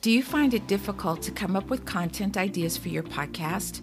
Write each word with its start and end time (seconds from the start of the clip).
Do 0.00 0.12
you 0.12 0.22
find 0.22 0.54
it 0.54 0.68
difficult 0.68 1.22
to 1.22 1.32
come 1.32 1.56
up 1.56 1.70
with 1.70 1.84
content 1.84 2.36
ideas 2.36 2.76
for 2.76 2.88
your 2.88 3.02
podcast? 3.02 3.82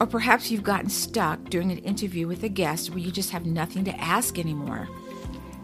Or 0.00 0.08
perhaps 0.08 0.50
you've 0.50 0.64
gotten 0.64 0.90
stuck 0.90 1.38
during 1.50 1.70
an 1.70 1.78
interview 1.78 2.26
with 2.26 2.42
a 2.42 2.48
guest 2.48 2.90
where 2.90 2.98
you 2.98 3.12
just 3.12 3.30
have 3.30 3.46
nothing 3.46 3.84
to 3.84 4.00
ask 4.00 4.40
anymore? 4.40 4.88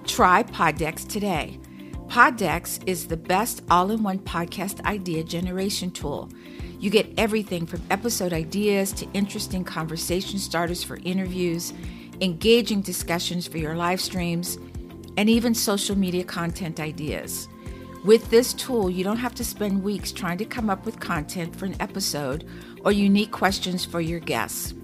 Try 0.06 0.44
Poddecks 0.44 1.04
today. 1.04 1.58
Poddecks 2.06 2.78
is 2.86 3.08
the 3.08 3.16
best 3.16 3.64
all 3.70 3.90
in 3.90 4.04
one 4.04 4.20
podcast 4.20 4.84
idea 4.84 5.24
generation 5.24 5.90
tool. 5.90 6.30
You 6.78 6.90
get 6.90 7.12
everything 7.18 7.66
from 7.66 7.82
episode 7.90 8.32
ideas 8.32 8.92
to 8.92 9.08
interesting 9.14 9.64
conversation 9.64 10.38
starters 10.38 10.84
for 10.84 11.00
interviews, 11.02 11.72
engaging 12.20 12.82
discussions 12.82 13.48
for 13.48 13.58
your 13.58 13.74
live 13.74 14.00
streams, 14.00 14.58
and 15.16 15.28
even 15.28 15.56
social 15.56 15.98
media 15.98 16.22
content 16.22 16.78
ideas. 16.78 17.48
With 18.04 18.30
this 18.30 18.54
tool, 18.54 18.88
you 18.88 19.02
don't 19.02 19.16
have 19.16 19.34
to 19.34 19.44
spend 19.44 19.82
weeks 19.82 20.12
trying 20.12 20.38
to 20.38 20.44
come 20.44 20.70
up 20.70 20.86
with 20.86 21.00
content 21.00 21.56
for 21.56 21.66
an 21.66 21.76
episode 21.80 22.48
or 22.84 22.92
unique 22.92 23.32
questions 23.32 23.84
for 23.84 24.00
your 24.00 24.20
guests. 24.20 24.74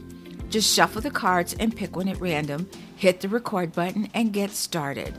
Just 0.50 0.74
shuffle 0.74 1.00
the 1.00 1.10
cards 1.10 1.54
and 1.58 1.74
pick 1.74 1.96
one 1.96 2.08
at 2.08 2.20
random, 2.20 2.68
hit 2.96 3.20
the 3.20 3.28
record 3.28 3.72
button, 3.72 4.08
and 4.14 4.32
get 4.32 4.50
started. 4.50 5.18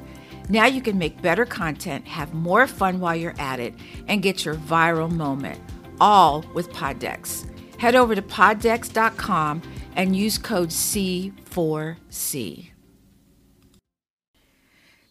Now 0.50 0.66
you 0.66 0.82
can 0.82 0.98
make 0.98 1.22
better 1.22 1.46
content, 1.46 2.08
have 2.08 2.34
more 2.34 2.68
fun 2.68 3.00
while 3.00 3.16
you're 3.16 3.40
at 3.40 3.60
it, 3.60 3.74
and 4.08 4.22
get 4.22 4.46
your 4.46 4.56
viral 4.56 5.12
moment, 5.12 5.60
all 6.00 6.46
with 6.54 6.72
Poddecks. 6.72 7.50
Head 7.80 7.96
over 7.96 8.14
to 8.14 8.22
poddecks.com 8.22 9.62
and 9.96 10.16
use 10.16 10.38
code 10.38 10.70
C4C. 10.70 12.75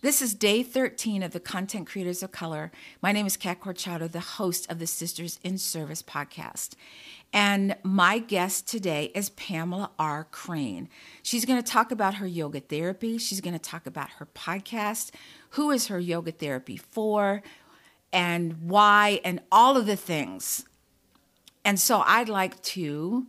This 0.05 0.21
is 0.21 0.35
day 0.35 0.63
13 0.63 1.23
of 1.23 1.33
the 1.33 1.41
Content 1.41 1.87
Creators 1.87 2.23
of 2.23 2.31
Color. 2.31 2.71
My 3.01 3.11
name 3.11 3.25
is 3.25 3.39
Cat 3.39 3.63
Corchado, 3.63 4.07
the 4.07 4.21
host 4.21 4.71
of 4.71 4.79
the 4.79 4.87
Sisters 4.87 5.41
in 5.43 5.57
Service 5.57 6.03
podcast. 6.03 6.75
And 7.33 7.75
my 7.83 8.19
guest 8.19 8.69
today 8.69 9.11
is 9.15 9.31
Pamela 9.31 9.93
R. 9.99 10.25
Crane. 10.31 10.91
She's 11.23 11.47
going 11.47 11.59
to 11.59 11.67
talk 11.67 11.91
about 11.91 12.17
her 12.17 12.27
yoga 12.27 12.61
therapy. 12.61 13.17
She's 13.17 13.41
going 13.41 13.55
to 13.55 13.59
talk 13.59 13.87
about 13.87 14.11
her 14.19 14.27
podcast, 14.27 15.11
who 15.53 15.71
is 15.71 15.87
her 15.87 15.99
yoga 15.99 16.33
therapy 16.33 16.77
for, 16.77 17.43
and 18.13 18.61
why, 18.69 19.23
and 19.25 19.41
all 19.51 19.79
of 19.79 19.87
the 19.87 19.97
things. 19.97 20.67
And 21.65 21.81
so 21.81 22.03
I'd 22.05 22.29
like 22.29 22.61
to 22.63 23.27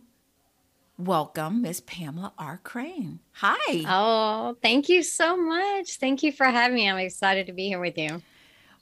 welcome 0.98 1.62
Miss 1.62 1.80
Pamela 1.80 2.32
R. 2.38 2.60
Crane. 2.62 3.20
Hi. 3.32 3.84
Oh, 3.86 4.56
thank 4.62 4.88
you 4.88 5.02
so 5.02 5.36
much. 5.36 5.96
Thank 5.98 6.22
you 6.22 6.32
for 6.32 6.46
having 6.46 6.76
me. 6.76 6.88
I'm 6.88 6.98
excited 6.98 7.46
to 7.46 7.52
be 7.52 7.68
here 7.68 7.80
with 7.80 7.98
you. 7.98 8.22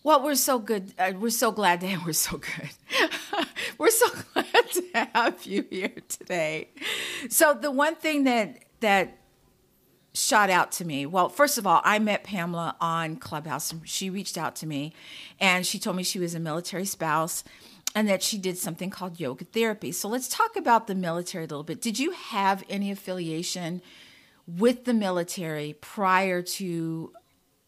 Well, 0.03 0.23
we're 0.23 0.35
so 0.35 0.59
good. 0.59 0.92
Uh, 0.98 1.12
we're 1.19 1.31
so 1.31 1.51
glad 1.51 1.81
to 1.81 1.89
have. 1.89 2.05
We're 2.07 2.12
so 2.12 2.37
good. 2.37 2.69
we're 3.79 3.91
so 3.91 4.07
glad 4.35 4.70
to 4.73 5.09
have 5.15 5.45
you 5.47 5.65
here 5.70 5.95
today. 6.09 6.69
So 7.31 7.55
the 7.55 7.70
one 7.70 7.97
thing 7.97 8.25
that 8.25 8.65
that 8.81 9.17
shot 10.12 10.48
out 10.48 10.70
to 10.73 10.85
me. 10.85 11.07
Well, 11.07 11.29
first 11.29 11.59
of 11.59 11.67
all, 11.67 11.81
I 11.85 11.98
met 11.98 12.23
Pamela 12.23 12.77
on 12.81 13.17
Clubhouse. 13.17 13.75
She 13.85 14.11
reached 14.11 14.39
out 14.39 14.55
to 14.57 14.67
me, 14.67 14.92
and 15.41 15.67
she 15.67 15.79
told 15.79 15.97
me 15.97 16.03
she 16.05 16.19
was 16.20 16.35
a 16.35 16.41
military 16.41 16.85
spouse 16.85 17.42
and 17.95 18.09
that 18.09 18.23
she 18.23 18.39
did 18.39 18.59
something 18.59 18.91
called 18.91 19.20
yoga 19.20 19.45
therapy. 19.45 19.92
So 19.92 20.09
let's 20.09 20.28
talk 20.28 20.56
about 20.56 20.87
the 20.87 20.95
military 20.95 21.45
a 21.45 21.48
little 21.48 21.62
bit. 21.62 21.81
Did 21.81 21.98
you 21.98 22.11
have 22.11 22.64
any 22.69 22.91
affiliation 22.91 23.83
with 24.47 24.84
the 24.84 24.95
military 24.95 25.75
prior 25.81 26.42
to 26.42 27.12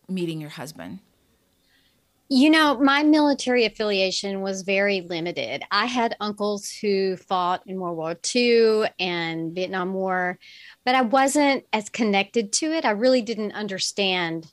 meeting 0.09 0.41
your 0.41 0.51
husband? 0.51 1.01
You 2.29 2.51
know, 2.51 2.77
my 2.81 3.05
military 3.05 3.67
affiliation 3.67 4.41
was 4.41 4.63
very 4.63 5.03
limited. 5.03 5.63
I 5.71 5.87
had 5.87 6.17
uncles 6.19 6.69
who 6.69 7.17
fought 7.17 7.63
in 7.67 7.79
World 7.79 7.97
War 7.97 8.17
II 8.35 8.87
and 8.99 9.55
Vietnam 9.55 9.95
War, 9.95 10.37
but 10.85 10.97
I 10.97 11.03
wasn't 11.03 11.65
as 11.73 11.89
connected 11.89 12.53
to 12.55 12.73
it. 12.73 12.85
I 12.85 12.91
really 12.91 13.23
didn't 13.23 13.53
understand 13.53 14.53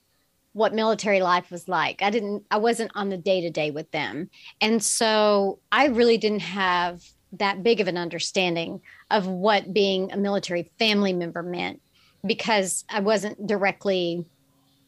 what 0.54 0.74
military 0.74 1.22
life 1.22 1.52
was 1.52 1.68
like. 1.68 2.02
I 2.02 2.10
didn't 2.10 2.46
I 2.50 2.58
wasn't 2.58 2.92
on 2.96 3.10
the 3.10 3.18
day 3.18 3.42
to 3.42 3.50
day 3.50 3.72
with 3.72 3.92
them. 3.92 4.30
And 4.62 4.82
so 4.82 5.60
I 5.72 5.88
really 5.88 6.18
didn't 6.18 6.42
have 6.42 7.04
that 7.34 7.64
big 7.64 7.82
of 7.82 7.88
an 7.88 7.98
understanding 7.98 8.82
of 9.10 9.28
what 9.28 9.74
being 9.74 10.12
a 10.12 10.18
military 10.18 10.72
family 10.78 11.14
member 11.14 11.42
meant 11.42 11.82
because 12.26 12.86
I 12.90 13.00
wasn't 13.00 13.46
directly 13.48 14.26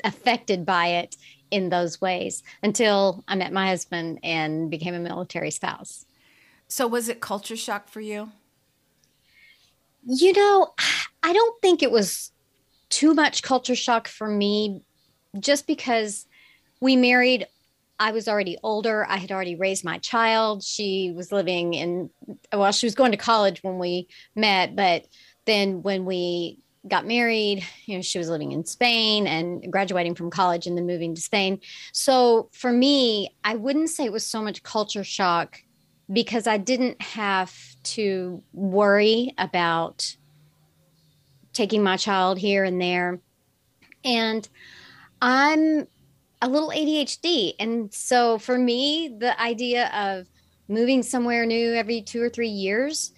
affected 0.03 0.65
by 0.65 0.87
it 0.87 1.15
in 1.51 1.69
those 1.69 1.99
ways 1.99 2.43
until 2.61 3.23
I 3.27 3.35
met 3.35 3.51
my 3.51 3.67
husband 3.67 4.19
and 4.23 4.69
became 4.69 4.93
a 4.93 4.99
military 4.99 5.51
spouse. 5.51 6.05
So 6.67 6.87
was 6.87 7.09
it 7.09 7.21
culture 7.21 7.55
shock 7.55 7.89
for 7.89 8.01
you? 8.01 8.31
You 10.05 10.33
know, 10.33 10.73
I 11.23 11.33
don't 11.33 11.61
think 11.61 11.81
it 11.81 11.91
was 11.91 12.31
too 12.89 13.13
much 13.13 13.41
culture 13.41 13.75
shock 13.75 14.07
for 14.07 14.27
me 14.27 14.81
just 15.39 15.67
because 15.67 16.27
we 16.81 16.95
married 16.95 17.47
I 17.99 18.11
was 18.11 18.27
already 18.27 18.57
older. 18.61 19.05
I 19.07 19.17
had 19.17 19.31
already 19.31 19.55
raised 19.55 19.85
my 19.85 19.99
child. 19.99 20.63
She 20.63 21.13
was 21.15 21.31
living 21.31 21.73
in, 21.73 22.09
well, 22.51 22.71
she 22.71 22.85
was 22.85 22.95
going 22.95 23.11
to 23.11 23.17
college 23.17 23.63
when 23.63 23.79
we 23.79 24.07
met, 24.35 24.75
but 24.75 25.07
then 25.45 25.81
when 25.81 26.05
we 26.05 26.59
got 26.87 27.07
married, 27.07 27.65
you 27.85 27.95
know, 27.95 28.01
she 28.01 28.17
was 28.17 28.29
living 28.29 28.51
in 28.51 28.65
Spain 28.65 29.27
and 29.27 29.71
graduating 29.71 30.15
from 30.15 30.29
college 30.29 30.67
and 30.67 30.77
then 30.77 30.85
moving 30.85 31.15
to 31.15 31.21
Spain. 31.21 31.59
So 31.93 32.49
for 32.51 32.71
me, 32.71 33.35
I 33.43 33.55
wouldn't 33.55 33.89
say 33.89 34.05
it 34.05 34.11
was 34.11 34.25
so 34.25 34.41
much 34.41 34.61
culture 34.61 35.03
shock 35.03 35.61
because 36.11 36.47
I 36.47 36.57
didn't 36.57 37.01
have 37.01 37.55
to 37.83 38.43
worry 38.53 39.33
about 39.37 40.15
taking 41.53 41.81
my 41.81 41.97
child 41.97 42.37
here 42.37 42.63
and 42.63 42.79
there. 42.79 43.19
And 44.03 44.47
I'm 45.21 45.87
a 46.41 46.49
little 46.49 46.69
ADHD. 46.69 47.53
And 47.59 47.93
so 47.93 48.37
for 48.37 48.57
me, 48.57 49.15
the 49.17 49.39
idea 49.41 49.89
of 49.93 50.27
moving 50.67 51.03
somewhere 51.03 51.45
new 51.45 51.73
every 51.73 52.01
two 52.01 52.21
or 52.21 52.29
three 52.29 52.49
years 52.49 53.11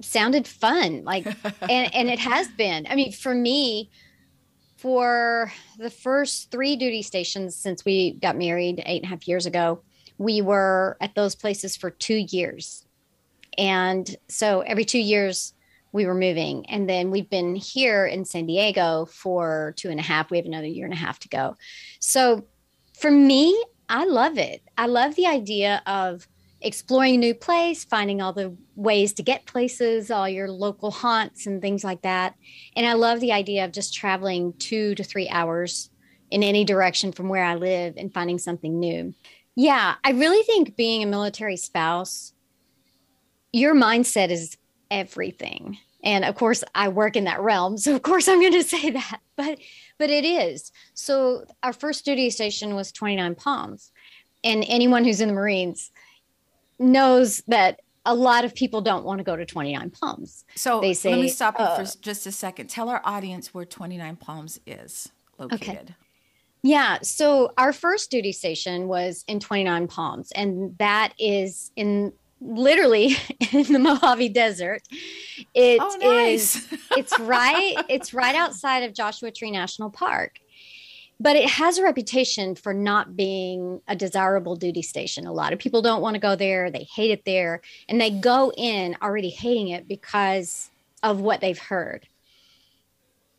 sounded 0.00 0.46
fun. 0.46 1.04
Like, 1.04 1.26
and, 1.62 1.94
and 1.94 2.08
it 2.08 2.18
has 2.18 2.48
been. 2.48 2.86
I 2.88 2.94
mean, 2.94 3.12
for 3.12 3.34
me, 3.34 3.90
for 4.76 5.52
the 5.78 5.90
first 5.90 6.50
three 6.50 6.76
duty 6.76 7.02
stations 7.02 7.56
since 7.56 7.84
we 7.84 8.12
got 8.12 8.36
married 8.36 8.82
eight 8.86 9.02
and 9.02 9.06
a 9.06 9.08
half 9.08 9.26
years 9.26 9.46
ago, 9.46 9.80
we 10.18 10.40
were 10.40 10.96
at 11.00 11.14
those 11.14 11.34
places 11.34 11.76
for 11.76 11.90
two 11.90 12.26
years. 12.30 12.84
And 13.58 14.14
so 14.28 14.60
every 14.60 14.84
two 14.84 14.98
years, 14.98 15.54
we 15.96 16.06
were 16.06 16.14
moving. 16.14 16.68
And 16.68 16.88
then 16.88 17.10
we've 17.10 17.28
been 17.28 17.56
here 17.56 18.06
in 18.06 18.24
San 18.24 18.46
Diego 18.46 19.06
for 19.06 19.74
two 19.76 19.88
and 19.88 19.98
a 19.98 20.02
half. 20.02 20.30
We 20.30 20.36
have 20.36 20.46
another 20.46 20.66
year 20.66 20.84
and 20.84 20.94
a 20.94 20.98
half 20.98 21.18
to 21.20 21.28
go. 21.28 21.56
So 21.98 22.44
for 23.00 23.10
me, 23.10 23.60
I 23.88 24.04
love 24.04 24.38
it. 24.38 24.62
I 24.76 24.86
love 24.86 25.16
the 25.16 25.26
idea 25.26 25.82
of 25.86 26.28
exploring 26.60 27.14
a 27.14 27.18
new 27.18 27.34
place, 27.34 27.84
finding 27.84 28.20
all 28.20 28.32
the 28.32 28.54
ways 28.74 29.14
to 29.14 29.22
get 29.22 29.46
places, 29.46 30.10
all 30.10 30.28
your 30.28 30.50
local 30.50 30.90
haunts 30.90 31.46
and 31.46 31.62
things 31.62 31.82
like 31.82 32.02
that. 32.02 32.34
And 32.76 32.86
I 32.86 32.92
love 32.92 33.20
the 33.20 33.32
idea 33.32 33.64
of 33.64 33.72
just 33.72 33.94
traveling 33.94 34.52
two 34.58 34.94
to 34.96 35.04
three 35.04 35.28
hours 35.28 35.90
in 36.30 36.42
any 36.42 36.64
direction 36.64 37.12
from 37.12 37.28
where 37.28 37.44
I 37.44 37.54
live 37.54 37.94
and 37.96 38.12
finding 38.12 38.38
something 38.38 38.78
new. 38.78 39.14
Yeah, 39.54 39.94
I 40.04 40.10
really 40.10 40.42
think 40.42 40.76
being 40.76 41.02
a 41.02 41.06
military 41.06 41.56
spouse, 41.56 42.34
your 43.52 43.74
mindset 43.74 44.28
is 44.30 44.58
everything 44.90 45.78
and 46.06 46.24
of 46.24 46.34
course 46.34 46.64
i 46.74 46.88
work 46.88 47.16
in 47.16 47.24
that 47.24 47.40
realm 47.40 47.76
so 47.76 47.94
of 47.94 48.00
course 48.00 48.28
i'm 48.28 48.40
going 48.40 48.52
to 48.62 48.62
say 48.62 48.90
that 48.90 49.20
but 49.36 49.58
but 49.98 50.08
it 50.08 50.24
is 50.24 50.72
so 50.94 51.44
our 51.62 51.74
first 51.74 52.06
duty 52.06 52.30
station 52.30 52.74
was 52.74 52.90
29 52.92 53.34
palms 53.34 53.92
and 54.42 54.64
anyone 54.68 55.04
who's 55.04 55.20
in 55.20 55.28
the 55.28 55.34
marines 55.34 55.90
knows 56.78 57.42
that 57.48 57.80
a 58.08 58.14
lot 58.14 58.44
of 58.44 58.54
people 58.54 58.80
don't 58.80 59.04
want 59.04 59.18
to 59.18 59.24
go 59.24 59.36
to 59.36 59.44
29 59.44 59.90
palms 59.90 60.44
so 60.54 60.80
they 60.80 60.94
say 60.94 61.10
let 61.10 61.20
me 61.20 61.28
stop 61.28 61.56
uh, 61.58 61.76
for 61.76 61.98
just 61.98 62.26
a 62.26 62.32
second 62.32 62.68
tell 62.68 62.88
our 62.88 63.02
audience 63.04 63.52
where 63.52 63.66
29 63.66 64.16
palms 64.16 64.58
is 64.66 65.10
located 65.38 65.60
okay. 65.60 65.94
Yeah. 66.62 66.98
So 67.02 67.52
our 67.56 67.72
first 67.72 68.10
duty 68.10 68.32
station 68.32 68.88
was 68.88 69.24
in 69.28 69.38
29 69.38 69.86
Palms, 69.86 70.32
and 70.32 70.76
that 70.78 71.12
is 71.16 71.70
in 71.76 72.12
literally 72.40 73.16
in 73.52 73.72
the 73.72 73.78
Mojave 73.78 74.28
Desert. 74.30 74.82
It 75.54 75.80
oh, 75.80 75.96
nice. 76.00 76.56
is, 76.56 76.80
it's 76.96 77.18
right 77.20 77.76
it's 77.88 78.14
right 78.14 78.34
outside 78.34 78.82
of 78.82 78.94
Joshua 78.94 79.30
Tree 79.30 79.50
National 79.50 79.90
Park. 79.90 80.38
But 81.18 81.36
it 81.36 81.48
has 81.48 81.78
a 81.78 81.82
reputation 81.82 82.54
for 82.54 82.74
not 82.74 83.16
being 83.16 83.80
a 83.88 83.96
desirable 83.96 84.54
duty 84.54 84.82
station. 84.82 85.26
A 85.26 85.32
lot 85.32 85.54
of 85.54 85.58
people 85.58 85.80
don't 85.80 86.02
want 86.02 86.12
to 86.12 86.20
go 86.20 86.36
there. 86.36 86.70
They 86.70 86.86
hate 86.94 87.10
it 87.10 87.24
there. 87.24 87.62
And 87.88 87.98
they 87.98 88.10
go 88.10 88.52
in 88.54 88.96
already 89.00 89.30
hating 89.30 89.68
it 89.68 89.88
because 89.88 90.70
of 91.02 91.20
what 91.20 91.40
they've 91.40 91.58
heard. 91.58 92.06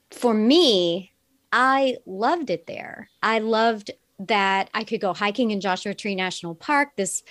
For 0.10 0.34
me, 0.34 1.12
I 1.52 1.98
loved 2.08 2.50
it 2.50 2.66
there. 2.66 3.10
I 3.22 3.40
loved 3.40 3.92
that 4.20 4.70
I 4.74 4.84
could 4.84 5.02
go 5.02 5.14
hiking 5.14 5.52
in 5.52 5.62
Joshua 5.62 5.94
Tree 5.94 6.16
National 6.16 6.56
Park, 6.56 6.96
this 6.96 7.24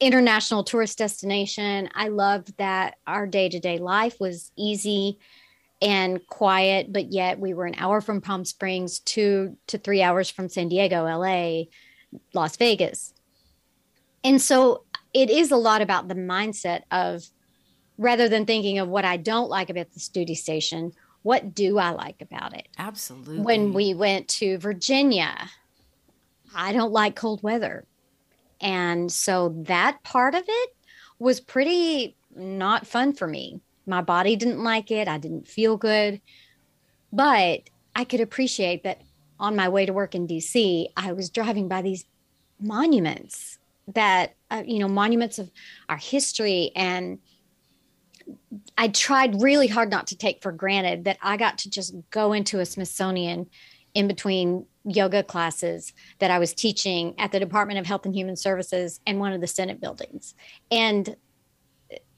international 0.00 0.64
tourist 0.64 0.98
destination. 0.98 1.88
I 1.94 2.08
loved 2.08 2.56
that 2.58 2.96
our 3.06 3.26
day 3.26 3.48
to 3.48 3.58
day 3.58 3.78
life 3.78 4.16
was 4.20 4.50
easy 4.56 5.18
and 5.82 6.26
quiet, 6.26 6.92
but 6.92 7.12
yet 7.12 7.38
we 7.38 7.54
were 7.54 7.66
an 7.66 7.74
hour 7.78 8.00
from 8.00 8.20
Palm 8.20 8.44
Springs, 8.44 8.98
two 8.98 9.56
to 9.66 9.78
three 9.78 10.02
hours 10.02 10.30
from 10.30 10.48
San 10.48 10.68
Diego, 10.68 11.04
LA, 11.04 11.64
Las 12.34 12.56
Vegas. 12.56 13.12
And 14.24 14.40
so 14.40 14.84
it 15.12 15.30
is 15.30 15.50
a 15.50 15.56
lot 15.56 15.82
about 15.82 16.08
the 16.08 16.14
mindset 16.14 16.82
of 16.90 17.24
rather 17.98 18.28
than 18.28 18.46
thinking 18.46 18.78
of 18.78 18.88
what 18.88 19.04
I 19.04 19.16
don't 19.16 19.48
like 19.48 19.70
about 19.70 19.92
this 19.92 20.08
duty 20.08 20.34
station, 20.34 20.92
what 21.22 21.54
do 21.54 21.78
I 21.78 21.90
like 21.90 22.20
about 22.20 22.54
it? 22.54 22.68
Absolutely. 22.78 23.40
When 23.40 23.72
we 23.72 23.94
went 23.94 24.28
to 24.28 24.58
Virginia, 24.58 25.34
I 26.54 26.72
don't 26.72 26.92
like 26.92 27.16
cold 27.16 27.42
weather. 27.42 27.84
And 28.60 29.10
so 29.10 29.54
that 29.66 30.02
part 30.02 30.34
of 30.34 30.44
it 30.46 30.70
was 31.18 31.40
pretty 31.40 32.16
not 32.34 32.86
fun 32.86 33.12
for 33.12 33.26
me. 33.26 33.60
My 33.86 34.02
body 34.02 34.36
didn't 34.36 34.62
like 34.62 34.90
it. 34.90 35.08
I 35.08 35.18
didn't 35.18 35.48
feel 35.48 35.76
good. 35.76 36.20
But 37.12 37.70
I 37.94 38.04
could 38.04 38.20
appreciate 38.20 38.82
that 38.82 39.00
on 39.38 39.56
my 39.56 39.68
way 39.68 39.86
to 39.86 39.92
work 39.92 40.14
in 40.14 40.26
DC, 40.26 40.86
I 40.96 41.12
was 41.12 41.30
driving 41.30 41.68
by 41.68 41.82
these 41.82 42.04
monuments 42.60 43.58
that, 43.94 44.34
uh, 44.50 44.62
you 44.66 44.78
know, 44.78 44.88
monuments 44.88 45.38
of 45.38 45.50
our 45.88 45.96
history. 45.96 46.72
And 46.74 47.18
I 48.76 48.88
tried 48.88 49.42
really 49.42 49.68
hard 49.68 49.90
not 49.90 50.08
to 50.08 50.16
take 50.16 50.42
for 50.42 50.52
granted 50.52 51.04
that 51.04 51.18
I 51.22 51.36
got 51.36 51.58
to 51.58 51.70
just 51.70 51.94
go 52.10 52.32
into 52.32 52.60
a 52.60 52.66
Smithsonian 52.66 53.48
in 53.94 54.08
between 54.08 54.66
yoga 54.86 55.22
classes 55.22 55.92
that 56.20 56.30
I 56.30 56.38
was 56.38 56.54
teaching 56.54 57.14
at 57.18 57.32
the 57.32 57.40
Department 57.40 57.78
of 57.78 57.86
Health 57.86 58.06
and 58.06 58.14
Human 58.14 58.36
Services 58.36 59.00
and 59.06 59.18
one 59.18 59.32
of 59.32 59.40
the 59.40 59.46
Senate 59.46 59.80
buildings 59.80 60.34
and 60.70 61.16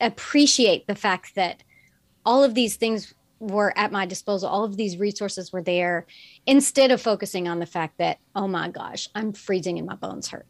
appreciate 0.01 0.87
the 0.87 0.95
fact 0.95 1.35
that 1.35 1.63
all 2.25 2.45
of 2.45 2.55
these 2.55 2.77
things 2.77 3.15
were 3.41 3.73
at 3.77 3.93
my 3.93 4.05
disposal. 4.05 4.49
All 4.49 4.65
of 4.65 4.77
these 4.77 4.99
resources 4.99 5.53
were 5.53 5.63
there 5.63 6.07
instead 6.47 6.91
of 6.91 7.01
focusing 7.01 7.49
on 7.49 7.59
the 7.59 7.67
fact 7.67 7.99
that, 7.99 8.19
oh 8.35 8.49
my 8.49 8.69
gosh, 8.69 9.09
I'm 9.15 9.33
freezing 9.33 9.79
and 9.79 9.87
my 9.87 9.95
bones 9.95 10.29
hurt. 10.29 10.47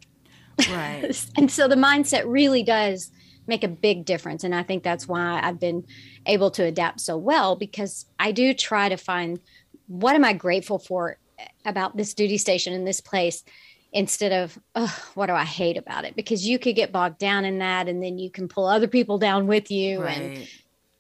Right. 0.71 1.13
and 1.37 1.51
so 1.51 1.69
the 1.69 1.77
mindset 1.77 2.25
really 2.27 2.63
does 2.63 3.11
make 3.47 3.63
a 3.63 3.69
big 3.69 4.05
difference. 4.05 4.45
And 4.45 4.55
I 4.55 4.63
think 4.63 4.83
that's 4.83 5.07
why 5.07 5.41
I've 5.43 5.61
been 5.61 5.85
able 6.27 6.51
to 6.53 6.65
adapt 6.65 7.01
so 7.01 7.17
well 7.17 7.57
because 7.57 8.07
I 8.19 8.33
do 8.33 8.53
try 8.55 8.89
to 8.89 8.97
find 8.97 9.41
what 9.87 10.15
am 10.15 10.25
I 10.25 10.33
grateful 10.35 10.79
for 10.79 11.19
about 11.65 11.97
this 11.97 12.15
duty 12.15 12.39
station 12.39 12.73
in 12.73 12.85
this 12.85 13.01
place 13.01 13.45
instead 13.93 14.33
of 14.33 14.59
what 15.15 15.27
do 15.27 15.33
I 15.33 15.45
hate 15.45 15.77
about 15.77 16.05
it? 16.05 16.15
Because 16.17 16.47
you 16.47 16.59
could 16.59 16.77
get 16.77 16.93
bogged 16.93 17.19
down 17.19 17.45
in 17.45 17.59
that, 17.59 17.89
and 17.89 18.03
then 18.03 18.19
you 18.19 18.31
can 18.31 18.49
pull 18.49 18.67
other 18.67 18.89
people 18.89 19.19
down 19.19 19.47
with 19.47 19.71
you, 19.71 20.03
right. 20.03 20.17
and 20.17 20.49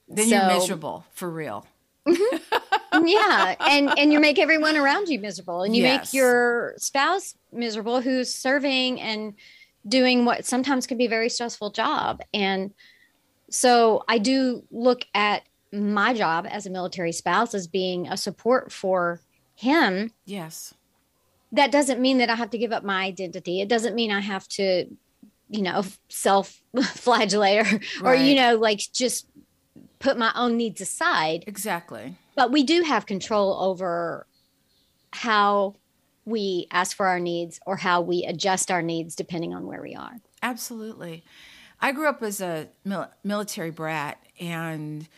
then 0.08 0.28
so, 0.28 0.36
you're 0.36 0.46
miserable 0.46 1.04
for 1.12 1.30
real. 1.30 1.66
Mm-hmm. 2.06 3.06
yeah, 3.06 3.54
and 3.60 3.98
and 3.98 4.12
you 4.12 4.20
make 4.20 4.38
everyone 4.38 4.76
around 4.76 5.08
you 5.08 5.20
miserable, 5.20 5.62
and 5.62 5.76
you 5.76 5.82
yes. 5.82 6.06
make 6.06 6.14
your 6.14 6.74
spouse 6.78 7.34
miserable 7.52 8.00
who's 8.00 8.34
serving 8.34 9.00
and 9.00 9.34
doing 9.86 10.24
what 10.24 10.44
sometimes 10.44 10.86
can 10.86 10.98
be 10.98 11.06
a 11.06 11.10
very 11.10 11.28
stressful 11.28 11.70
job, 11.70 12.22
and 12.32 12.72
so 13.50 14.04
I 14.08 14.18
do 14.18 14.64
look 14.70 15.04
at 15.14 15.42
my 15.72 16.14
job 16.14 16.46
as 16.48 16.66
a 16.66 16.70
military 16.70 17.12
spouse 17.12 17.54
as 17.54 17.66
being 17.66 18.08
a 18.08 18.16
support 18.16 18.72
for 18.72 19.20
him. 19.58 20.12
Yes. 20.24 20.72
That 21.50 21.72
doesn't 21.72 22.00
mean 22.00 22.18
that 22.18 22.30
I 22.30 22.36
have 22.36 22.50
to 22.50 22.58
give 22.58 22.72
up 22.72 22.84
my 22.84 23.02
identity. 23.04 23.60
It 23.60 23.68
doesn't 23.68 23.96
mean 23.96 24.12
I 24.12 24.20
have 24.20 24.46
to, 24.50 24.84
you 25.48 25.62
know, 25.62 25.82
self 26.08 26.62
flagellate 26.82 27.66
or, 27.66 27.80
right. 28.02 28.02
or, 28.02 28.14
you 28.14 28.36
know, 28.36 28.56
like 28.56 28.80
just 28.92 29.26
put 29.98 30.16
my 30.16 30.30
own 30.36 30.56
needs 30.56 30.80
aside. 30.80 31.42
Exactly. 31.48 32.16
But 32.36 32.52
we 32.52 32.62
do 32.62 32.82
have 32.82 33.06
control 33.06 33.60
over 33.60 34.26
how 35.12 35.74
we 36.24 36.68
ask 36.70 36.96
for 36.96 37.06
our 37.06 37.18
needs 37.18 37.58
or 37.66 37.76
how 37.76 38.00
we 38.00 38.24
adjust 38.24 38.70
our 38.70 38.82
needs 38.82 39.16
depending 39.16 39.54
on 39.54 39.66
where 39.66 39.82
we 39.82 39.96
are. 39.96 40.18
Absolutely. 40.40 41.24
I 41.80 41.90
grew 41.90 42.06
up 42.06 42.22
as 42.22 42.40
a 42.40 42.68
mil- 42.84 43.10
military 43.24 43.70
brat 43.70 44.22
and 44.38 45.08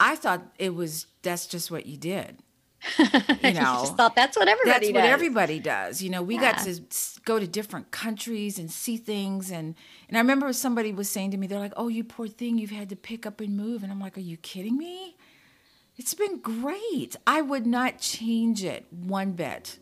I 0.00 0.16
thought 0.16 0.42
it 0.58 0.74
was 0.74 1.06
that's 1.20 1.46
just 1.46 1.70
what 1.70 1.84
you 1.84 1.98
did. 1.98 2.38
You 3.42 3.52
know, 3.54 3.84
thought 3.96 4.14
that's 4.14 4.36
what 4.36 4.48
everybody 4.48 4.70
that's 4.70 4.86
does. 4.88 4.94
what 4.94 5.04
everybody 5.04 5.58
does. 5.58 6.02
You 6.02 6.10
know, 6.10 6.22
we 6.22 6.34
yeah. 6.34 6.52
got 6.52 6.64
to 6.64 6.80
go 7.24 7.38
to 7.38 7.46
different 7.46 7.90
countries 7.90 8.58
and 8.58 8.70
see 8.70 8.96
things, 8.96 9.50
and 9.50 9.74
and 10.08 10.16
I 10.16 10.20
remember 10.20 10.52
somebody 10.52 10.92
was 10.92 11.08
saying 11.08 11.32
to 11.32 11.36
me, 11.36 11.46
they're 11.46 11.58
like, 11.58 11.74
"Oh, 11.76 11.88
you 11.88 12.04
poor 12.04 12.28
thing, 12.28 12.58
you've 12.58 12.70
had 12.70 12.88
to 12.90 12.96
pick 12.96 13.26
up 13.26 13.40
and 13.40 13.56
move," 13.56 13.82
and 13.82 13.92
I'm 13.92 14.00
like, 14.00 14.16
"Are 14.16 14.20
you 14.20 14.36
kidding 14.36 14.76
me?" 14.76 15.16
It's 15.96 16.14
been 16.14 16.38
great. 16.38 17.16
I 17.26 17.42
would 17.42 17.66
not 17.66 17.98
change 17.98 18.64
it 18.64 18.86
one 18.90 19.32
bit 19.32 19.78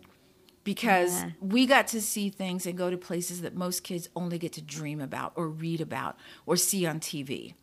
because 0.65 1.23
yeah. 1.23 1.31
we 1.41 1.67
got 1.67 1.87
to 1.89 2.01
see 2.01 2.31
things 2.31 2.67
and 2.67 2.77
go 2.77 2.91
to 2.91 2.97
places 2.97 3.43
that 3.43 3.55
most 3.55 3.85
kids 3.85 4.09
only 4.15 4.39
get 4.39 4.53
to 4.55 4.63
dream 4.63 5.01
about 5.01 5.33
or 5.37 5.49
read 5.49 5.81
about 5.81 6.17
or 6.47 6.57
see 6.57 6.85
on 6.85 7.01
TV. 7.01 7.55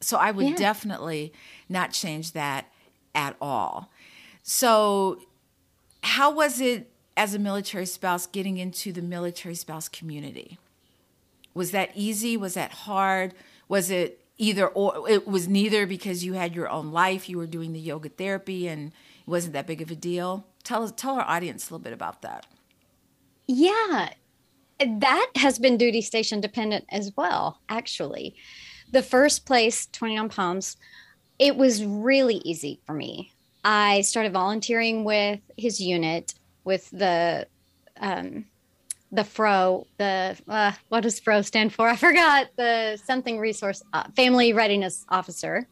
So 0.00 0.16
I 0.16 0.30
would 0.30 0.48
yeah. 0.48 0.56
definitely 0.56 1.32
not 1.68 1.92
change 1.92 2.32
that 2.32 2.66
at 3.14 3.36
all. 3.40 3.90
So, 4.42 5.20
how 6.02 6.32
was 6.32 6.60
it 6.60 6.90
as 7.16 7.34
a 7.34 7.38
military 7.38 7.86
spouse 7.86 8.26
getting 8.26 8.58
into 8.58 8.92
the 8.92 9.02
military 9.02 9.54
spouse 9.54 9.88
community? 9.88 10.58
Was 11.54 11.70
that 11.70 11.90
easy? 11.94 12.36
Was 12.36 12.54
that 12.54 12.72
hard? 12.72 13.34
Was 13.68 13.90
it 13.90 14.24
either 14.38 14.66
or? 14.66 15.08
It 15.08 15.26
was 15.28 15.46
neither 15.48 15.86
because 15.86 16.24
you 16.24 16.32
had 16.32 16.54
your 16.54 16.68
own 16.68 16.90
life, 16.90 17.28
you 17.28 17.38
were 17.38 17.46
doing 17.46 17.72
the 17.72 17.80
yoga 17.80 18.08
therapy, 18.08 18.66
and 18.66 18.88
it 18.88 19.30
wasn't 19.30 19.52
that 19.52 19.66
big 19.66 19.80
of 19.80 19.90
a 19.90 19.94
deal. 19.94 20.46
Tell 20.64 20.82
us, 20.82 20.92
tell 20.96 21.14
our 21.14 21.28
audience 21.28 21.68
a 21.68 21.74
little 21.74 21.84
bit 21.84 21.92
about 21.92 22.22
that. 22.22 22.46
Yeah, 23.46 24.10
that 24.80 25.30
has 25.36 25.58
been 25.58 25.76
duty 25.76 26.00
station 26.00 26.40
dependent 26.40 26.84
as 26.90 27.12
well. 27.16 27.60
Actually, 27.68 28.34
the 28.90 29.02
first 29.02 29.46
place, 29.46 29.86
Twenty 29.92 30.16
Nine 30.16 30.28
Palms, 30.28 30.76
it 31.38 31.56
was 31.56 31.84
really 31.84 32.36
easy 32.44 32.80
for 32.86 32.94
me. 32.94 33.32
I 33.64 34.00
started 34.00 34.32
volunteering 34.32 35.04
with 35.04 35.40
his 35.56 35.80
unit 35.80 36.34
with 36.64 36.90
the 36.90 37.46
um, 38.00 38.46
the 39.12 39.24
FRO, 39.24 39.86
the 39.98 40.36
uh, 40.48 40.72
what 40.88 41.02
does 41.02 41.20
FRO 41.20 41.42
stand 41.42 41.72
for? 41.72 41.88
I 41.88 41.96
forgot 41.96 42.48
the 42.56 42.98
something 43.04 43.38
resource 43.38 43.82
uh, 43.92 44.04
family 44.16 44.52
readiness 44.52 45.04
officer, 45.08 45.68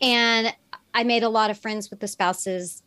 and 0.00 0.54
I 0.94 1.04
made 1.04 1.22
a 1.22 1.28
lot 1.28 1.50
of 1.50 1.58
friends 1.58 1.90
with 1.90 2.00
the 2.00 2.08
spouses 2.08 2.82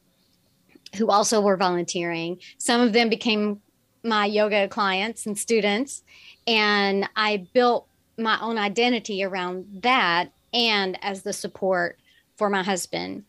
who 0.97 1.09
also 1.09 1.39
were 1.39 1.57
volunteering. 1.57 2.39
Some 2.57 2.81
of 2.81 2.93
them 2.93 3.09
became 3.09 3.61
my 4.03 4.25
yoga 4.25 4.67
clients 4.67 5.25
and 5.25 5.37
students, 5.37 6.03
and 6.47 7.07
I 7.15 7.47
built 7.53 7.87
my 8.17 8.39
own 8.41 8.57
identity 8.57 9.23
around 9.23 9.65
that 9.81 10.31
and 10.53 10.97
as 11.03 11.21
the 11.23 11.33
support 11.33 11.99
for 12.37 12.49
my 12.49 12.63
husband 12.63 13.23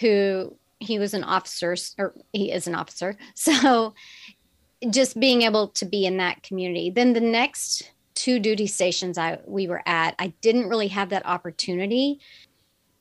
who 0.00 0.56
he 0.80 0.98
was 0.98 1.14
an 1.14 1.24
officer 1.24 1.76
or 1.98 2.14
he 2.32 2.52
is 2.52 2.66
an 2.66 2.74
officer. 2.74 3.16
So 3.34 3.94
just 4.90 5.18
being 5.18 5.42
able 5.42 5.68
to 5.68 5.84
be 5.84 6.06
in 6.06 6.18
that 6.18 6.42
community. 6.42 6.90
Then 6.90 7.12
the 7.12 7.20
next 7.20 7.90
two 8.14 8.38
duty 8.38 8.66
stations 8.66 9.18
I 9.18 9.38
we 9.44 9.66
were 9.66 9.82
at, 9.86 10.14
I 10.18 10.28
didn't 10.40 10.68
really 10.68 10.88
have 10.88 11.10
that 11.10 11.26
opportunity. 11.26 12.20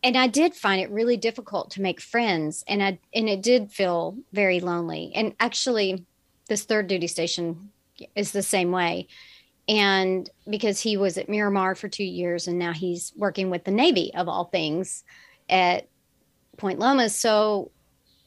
And 0.03 0.17
I 0.17 0.27
did 0.27 0.55
find 0.55 0.81
it 0.81 0.89
really 0.89 1.17
difficult 1.17 1.71
to 1.71 1.81
make 1.81 2.01
friends 2.01 2.63
and 2.67 2.81
I 2.81 2.99
and 3.13 3.29
it 3.29 3.41
did 3.41 3.71
feel 3.71 4.17
very 4.33 4.59
lonely. 4.59 5.11
And 5.13 5.35
actually 5.39 6.05
this 6.47 6.63
third 6.63 6.87
duty 6.87 7.07
station 7.07 7.71
is 8.15 8.31
the 8.31 8.43
same 8.43 8.71
way. 8.71 9.07
And 9.67 10.29
because 10.49 10.79
he 10.79 10.97
was 10.97 11.17
at 11.17 11.29
Miramar 11.29 11.75
for 11.75 11.89
2 11.89 12.03
years 12.03 12.47
and 12.47 12.57
now 12.57 12.71
he's 12.71 13.11
working 13.17 13.49
with 13.49 13.65
the 13.65 13.71
Navy 13.71 14.13
of 14.15 14.29
all 14.29 14.45
things 14.45 15.03
at 15.49 15.87
Point 16.57 16.79
Loma. 16.79 17.09
So 17.09 17.71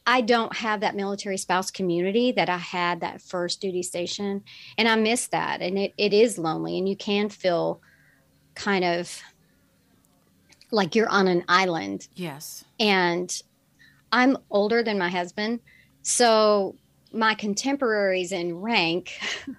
I 0.05 0.21
don't 0.21 0.55
have 0.55 0.79
that 0.79 0.95
military 0.95 1.37
spouse 1.37 1.69
community 1.69 2.31
that 2.31 2.49
I 2.49 2.57
had 2.57 3.01
that 3.01 3.21
first 3.21 3.61
duty 3.61 3.83
station. 3.83 4.43
And 4.77 4.87
I 4.87 4.95
miss 4.95 5.27
that. 5.27 5.61
And 5.61 5.77
it, 5.77 5.93
it 5.97 6.13
is 6.13 6.37
lonely. 6.37 6.77
And 6.77 6.89
you 6.89 6.95
can 6.95 7.29
feel 7.29 7.81
kind 8.55 8.83
of 8.83 9.21
like 10.71 10.95
you're 10.95 11.09
on 11.09 11.27
an 11.27 11.43
island. 11.47 12.07
Yes. 12.15 12.65
And 12.79 13.41
I'm 14.11 14.37
older 14.49 14.81
than 14.81 14.97
my 14.97 15.09
husband. 15.09 15.59
So 16.01 16.75
my 17.13 17.35
contemporaries 17.35 18.31
in 18.31 18.55
rank 18.55 19.19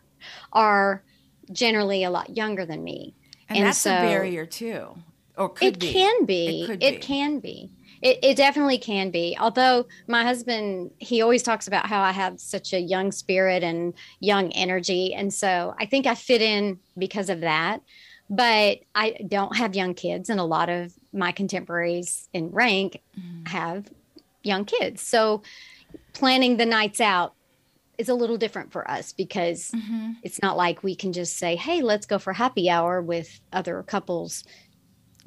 are 0.53 1.05
generally 1.53 2.03
a 2.03 2.11
lot 2.11 2.37
younger 2.37 2.67
than 2.67 2.83
me. 2.83 3.15
And, 3.49 3.59
and 3.59 3.67
that's 3.69 3.79
so, 3.79 3.91
a 3.93 4.01
barrier 4.01 4.47
too. 4.47 4.97
Or 5.37 5.49
could 5.49 5.77
it 5.77 5.79
be. 5.79 5.93
Can 5.93 6.25
be. 6.25 6.63
It, 6.63 6.67
could 6.67 6.79
be. 6.81 6.87
it 6.87 7.01
can 7.01 7.39
be 7.39 7.71
It, 8.03 8.19
it 8.23 8.37
definitely 8.37 8.79
can 8.79 9.11
be. 9.11 9.37
Although 9.41 9.87
my 10.09 10.25
husband, 10.25 10.91
he 10.99 11.23
always 11.23 11.43
talks 11.43 11.69
about 11.69 11.87
how 11.87 12.03
I 12.03 12.11
have 12.11 12.41
such 12.41 12.73
a 12.73 12.81
young 12.81 13.13
spirit 13.13 13.63
and 13.63 13.95
young 14.21 14.51
energy. 14.53 15.15
And 15.15 15.33
so 15.33 15.75
I 15.79 15.87
think 15.87 16.07
I 16.07 16.15
fit 16.15 16.43
in 16.43 16.81
because 16.99 17.31
of 17.31 17.41
that. 17.41 17.81
But 18.29 18.81
I 18.95 19.11
don't 19.29 19.57
have 19.57 19.75
young 19.75 19.93
kids, 19.93 20.31
and 20.31 20.41
a 20.41 20.45
lot 20.45 20.71
of 20.71 20.95
my 21.13 21.33
contemporaries 21.33 22.29
in 22.33 22.51
rank 22.51 23.03
mm. 23.19 23.47
have 23.49 23.91
young 24.43 24.65
kids. 24.65 25.03
So 25.03 25.43
planning 26.15 26.57
the 26.57 26.65
nights 26.65 27.01
out 27.01 27.35
is 27.99 28.09
a 28.09 28.15
little 28.15 28.39
different 28.39 28.73
for 28.73 28.91
us 28.91 29.13
because 29.13 29.71
mm-hmm. 29.71 30.13
it's 30.23 30.41
not 30.41 30.57
like 30.57 30.83
we 30.83 30.97
can 30.97 31.13
just 31.13 31.37
say, 31.37 31.57
hey, 31.57 31.83
let's 31.83 32.07
go 32.07 32.19
for 32.19 32.33
happy 32.33 32.71
hour 32.71 33.03
with 33.03 33.41
other 33.53 33.83
couples 33.83 34.45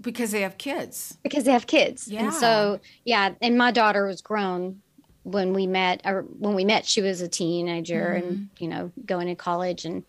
because 0.02 0.32
they 0.32 0.42
have 0.42 0.58
kids. 0.58 1.18
Because 1.24 1.44
they 1.44 1.52
have 1.52 1.68
kids. 1.68 2.08
Yeah. 2.08 2.24
And 2.24 2.34
so, 2.34 2.80
yeah. 3.04 3.34
And 3.42 3.58
my 3.58 3.72
daughter 3.72 4.06
was 4.06 4.22
grown 4.22 4.82
when 5.24 5.54
we 5.54 5.66
met, 5.66 6.02
or 6.06 6.22
when 6.22 6.54
we 6.54 6.66
met, 6.66 6.86
she 6.86 7.02
was 7.02 7.22
a 7.22 7.28
teenager 7.28 8.16
mm-hmm. 8.16 8.28
and, 8.28 8.50
you 8.60 8.68
know, 8.68 8.92
going 9.06 9.28
to 9.28 9.36
college. 9.36 9.86
And 9.86 10.04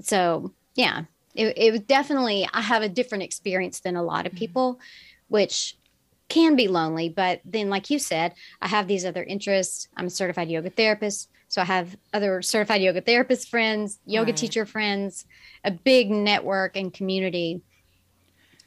so, 0.00 0.52
yeah, 0.74 1.04
it, 1.34 1.58
it 1.58 1.72
was 1.72 1.80
definitely, 1.80 2.48
I 2.52 2.60
have 2.60 2.82
a 2.82 2.88
different 2.88 3.24
experience 3.24 3.80
than 3.80 3.96
a 3.96 4.02
lot 4.02 4.26
of 4.26 4.32
mm-hmm. 4.32 4.38
people, 4.38 4.80
which 5.28 5.76
can 6.28 6.54
be 6.56 6.68
lonely. 6.68 7.08
But 7.08 7.40
then, 7.44 7.68
like 7.68 7.90
you 7.90 7.98
said, 7.98 8.34
I 8.62 8.68
have 8.68 8.86
these 8.86 9.04
other 9.04 9.24
interests. 9.24 9.88
I'm 9.96 10.06
a 10.06 10.10
certified 10.10 10.48
yoga 10.48 10.70
therapist. 10.70 11.30
So 11.48 11.60
I 11.60 11.66
have 11.66 11.96
other 12.12 12.42
certified 12.42 12.80
yoga 12.80 13.00
therapist 13.00 13.48
friends, 13.48 14.00
yoga 14.06 14.32
right. 14.32 14.36
teacher 14.36 14.66
friends, 14.66 15.26
a 15.62 15.70
big 15.70 16.10
network 16.10 16.76
and 16.76 16.92
community 16.92 17.60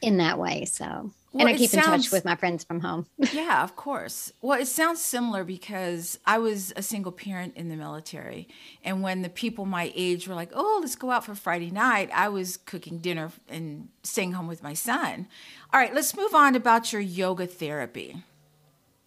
in 0.00 0.18
that 0.18 0.38
way. 0.38 0.64
So, 0.64 1.10
well, 1.32 1.46
and 1.46 1.48
I 1.48 1.58
keep 1.58 1.70
sounds, 1.70 1.86
in 1.86 1.92
touch 1.92 2.12
with 2.12 2.24
my 2.24 2.36
friends 2.36 2.64
from 2.64 2.80
home. 2.80 3.06
yeah, 3.32 3.62
of 3.62 3.76
course. 3.76 4.32
Well, 4.40 4.60
it 4.60 4.66
sounds 4.66 5.02
similar 5.02 5.44
because 5.44 6.18
I 6.24 6.38
was 6.38 6.72
a 6.76 6.82
single 6.82 7.12
parent 7.12 7.56
in 7.56 7.68
the 7.68 7.76
military. 7.76 8.48
And 8.84 9.02
when 9.02 9.22
the 9.22 9.28
people 9.28 9.66
my 9.66 9.92
age 9.94 10.26
were 10.26 10.34
like, 10.34 10.50
oh, 10.54 10.78
let's 10.80 10.96
go 10.96 11.10
out 11.10 11.24
for 11.24 11.34
Friday 11.34 11.70
night, 11.70 12.10
I 12.14 12.28
was 12.28 12.56
cooking 12.56 12.98
dinner 12.98 13.30
and 13.48 13.88
staying 14.02 14.32
home 14.32 14.46
with 14.48 14.62
my 14.62 14.74
son. 14.74 15.26
All 15.72 15.80
right, 15.80 15.94
let's 15.94 16.16
move 16.16 16.34
on 16.34 16.54
about 16.54 16.92
your 16.92 17.02
yoga 17.02 17.46
therapy. 17.46 18.22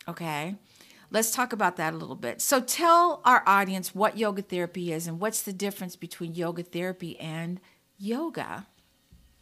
Okay. 0.08 0.56
Let's 1.10 1.32
talk 1.32 1.52
about 1.52 1.76
that 1.76 1.94
a 1.94 1.98
little 1.98 2.16
bit. 2.16 2.42
So, 2.42 2.62
tell 2.62 3.22
our 3.26 3.44
audience 3.46 3.94
what 3.94 4.18
yoga 4.18 4.42
therapy 4.42 4.94
is 4.94 5.08
and 5.08 5.20
what's 5.20 5.42
the 5.42 5.52
difference 5.52 5.98
between 5.98 6.36
yoga 6.36 6.64
therapy 6.64 7.20
and 7.20 7.60
yoga. 7.98 8.68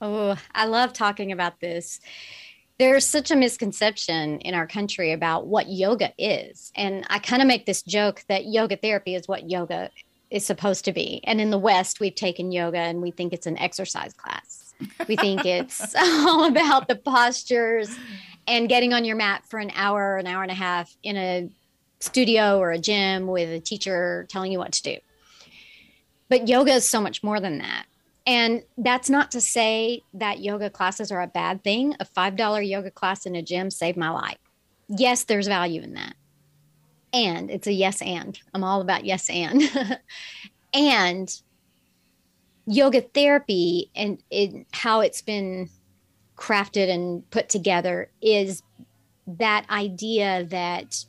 Oh, 0.02 0.38
I 0.54 0.66
love 0.66 0.94
talking 0.94 1.32
about 1.32 1.60
this. 1.60 2.00
There's 2.78 3.06
such 3.06 3.32
a 3.32 3.36
misconception 3.36 4.40
in 4.40 4.54
our 4.54 4.66
country 4.66 5.12
about 5.12 5.48
what 5.48 5.70
yoga 5.70 6.14
is. 6.18 6.72
And 6.76 7.06
I 7.10 7.20
kind 7.20 7.42
of 7.42 7.48
make 7.48 7.66
this 7.66 7.82
joke 7.82 8.24
that 8.30 8.46
yoga 8.46 8.78
therapy 8.78 9.16
is 9.16 9.28
what 9.28 9.50
yoga 9.50 9.92
is 10.30 10.46
supposed 10.46 10.86
to 10.86 10.94
be. 10.94 11.22
And 11.26 11.42
in 11.42 11.50
the 11.50 11.58
West, 11.58 12.00
we've 12.00 12.16
taken 12.16 12.52
yoga 12.52 12.78
and 12.78 13.02
we 13.02 13.12
think 13.12 13.34
it's 13.34 13.48
an 13.48 13.58
exercise 13.58 14.14
class. 14.14 14.74
We 15.08 15.18
think 15.18 15.46
it's 15.46 15.94
all 16.00 16.46
about 16.46 16.88
the 16.88 16.96
postures 16.96 17.94
and 18.48 18.70
getting 18.70 18.94
on 18.94 19.04
your 19.04 19.18
mat 19.18 19.44
for 19.50 19.60
an 19.60 19.72
hour, 19.76 20.18
an 20.18 20.28
hour 20.28 20.44
and 20.44 20.52
a 20.52 20.56
half 20.56 20.96
in 21.04 21.18
a 21.18 21.50
studio 22.00 22.60
or 22.60 22.72
a 22.72 22.80
gym 22.80 23.28
with 23.28 23.50
a 23.50 23.60
teacher 23.60 24.26
telling 24.30 24.54
you 24.54 24.60
what 24.60 24.72
to 24.72 24.84
do. 24.84 24.98
But 26.30 26.48
yoga 26.48 26.74
is 26.74 26.88
so 26.88 27.02
much 27.02 27.24
more 27.24 27.42
than 27.42 27.58
that. 27.58 27.86
And 28.26 28.64
that's 28.78 29.10
not 29.10 29.32
to 29.32 29.42
say 29.42 30.04
that 30.14 30.40
yoga 30.40 30.70
classes 30.70 31.12
are 31.12 31.22
a 31.22 31.28
bad 31.28 31.64
thing. 31.64 31.96
A 32.00 32.06
$5 32.06 32.70
yoga 32.70 32.92
class 32.92 33.26
in 33.26 33.36
a 33.36 33.42
gym 33.42 33.72
saved 33.72 33.98
my 33.98 34.10
life. 34.10 34.38
Yes, 34.88 35.24
there's 35.24 35.48
value 35.48 35.82
in 35.82 35.94
that. 35.94 36.16
And 37.12 37.50
it's 37.50 37.68
a 37.68 37.74
yes 37.74 38.02
and. 38.02 38.40
I'm 38.54 38.64
all 38.64 38.82
about 38.82 39.06
yes 39.06 39.30
and. 39.30 39.64
and 40.74 41.42
yoga 42.68 43.02
therapy 43.02 43.90
and 43.96 44.22
it, 44.30 44.68
how 44.74 45.00
it's 45.00 45.22
been 45.22 45.70
crafted 46.38 46.90
and 46.90 47.28
put 47.32 47.50
together 47.50 48.12
is 48.22 48.62
that 49.28 49.66
idea 49.70 50.46
that 50.46 51.04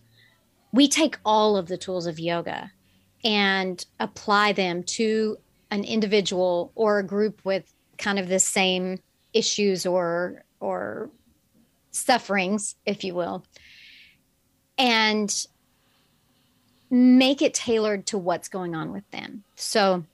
we 0.73 0.88
take 0.88 1.19
all 1.25 1.57
of 1.57 1.69
the 1.69 1.76
tools 1.76 2.07
of 2.07 2.19
yoga 2.19 2.73
and 3.25 3.85
apply 3.99 4.52
them 4.52 4.83
to 4.83 5.37
an 5.71 5.85
individual 5.85 6.73
or 6.75 6.99
a 6.99 7.07
group 7.07 7.41
with 7.45 7.73
kind 7.99 8.19
of 8.19 8.29
the 8.29 8.41
same 8.41 8.99
issues 9.33 9.87
or 9.87 10.45
or 10.59 11.11
sufferings 11.93 12.77
if 12.87 13.05
you 13.05 13.15
will 13.15 13.45
and 14.79 15.47
make 16.91 17.43
it 17.43 17.55
tailored 17.55 18.07
to 18.07 18.19
what's 18.19 18.49
going 18.49 18.75
on 18.75 18.93
with 18.93 19.09
them. 19.11 19.45
So 19.55 20.05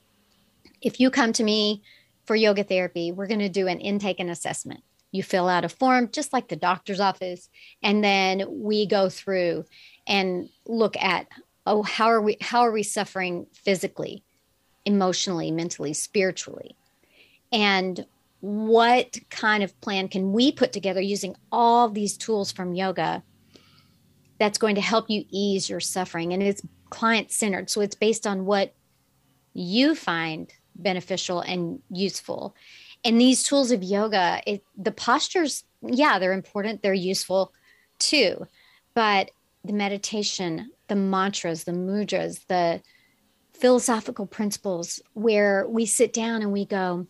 if 0.82 1.00
you 1.00 1.10
come 1.10 1.32
to 1.34 1.44
me 1.44 1.82
for 2.26 2.36
yoga 2.36 2.64
therapy 2.64 3.12
we're 3.12 3.26
going 3.26 3.40
to 3.40 3.48
do 3.48 3.66
an 3.66 3.80
intake 3.80 4.20
and 4.20 4.30
assessment. 4.30 4.82
You 5.12 5.22
fill 5.22 5.48
out 5.48 5.64
a 5.64 5.68
form 5.68 6.10
just 6.12 6.32
like 6.32 6.48
the 6.48 6.56
doctor's 6.56 7.00
office 7.00 7.48
and 7.82 8.04
then 8.04 8.44
we 8.48 8.86
go 8.86 9.08
through 9.08 9.64
and 10.06 10.50
look 10.66 10.96
at 10.96 11.28
oh 11.64 11.82
how 11.82 12.06
are 12.06 12.20
we 12.20 12.36
how 12.40 12.60
are 12.60 12.72
we 12.72 12.82
suffering 12.82 13.46
physically 13.54 14.24
emotionally, 14.86 15.50
mentally, 15.50 15.92
spiritually. 15.92 16.76
And 17.52 18.06
what 18.40 19.18
kind 19.28 19.62
of 19.62 19.78
plan 19.80 20.08
can 20.08 20.32
we 20.32 20.52
put 20.52 20.72
together 20.72 21.00
using 21.00 21.36
all 21.52 21.90
these 21.90 22.16
tools 22.16 22.52
from 22.52 22.74
yoga 22.74 23.22
that's 24.38 24.58
going 24.58 24.76
to 24.76 24.80
help 24.80 25.10
you 25.10 25.24
ease 25.30 25.68
your 25.68 25.80
suffering? 25.80 26.32
And 26.32 26.42
it's 26.42 26.62
client 26.88 27.32
centered. 27.32 27.68
So 27.68 27.80
it's 27.80 27.96
based 27.96 28.26
on 28.26 28.46
what 28.46 28.74
you 29.52 29.94
find 29.94 30.50
beneficial 30.76 31.40
and 31.40 31.80
useful. 31.90 32.54
And 33.04 33.20
these 33.20 33.42
tools 33.42 33.70
of 33.70 33.82
yoga, 33.82 34.40
it, 34.46 34.62
the 34.76 34.92
postures, 34.92 35.64
yeah, 35.82 36.18
they're 36.18 36.32
important, 36.32 36.82
they're 36.82 36.94
useful 36.94 37.52
too. 37.98 38.46
But 38.94 39.30
the 39.64 39.72
meditation, 39.72 40.70
the 40.88 40.96
mantras, 40.96 41.64
the 41.64 41.72
mudras, 41.72 42.46
the 42.46 42.82
philosophical 43.56 44.26
principles 44.26 45.00
where 45.14 45.66
we 45.68 45.86
sit 45.86 46.12
down 46.12 46.42
and 46.42 46.52
we 46.52 46.64
go, 46.64 47.06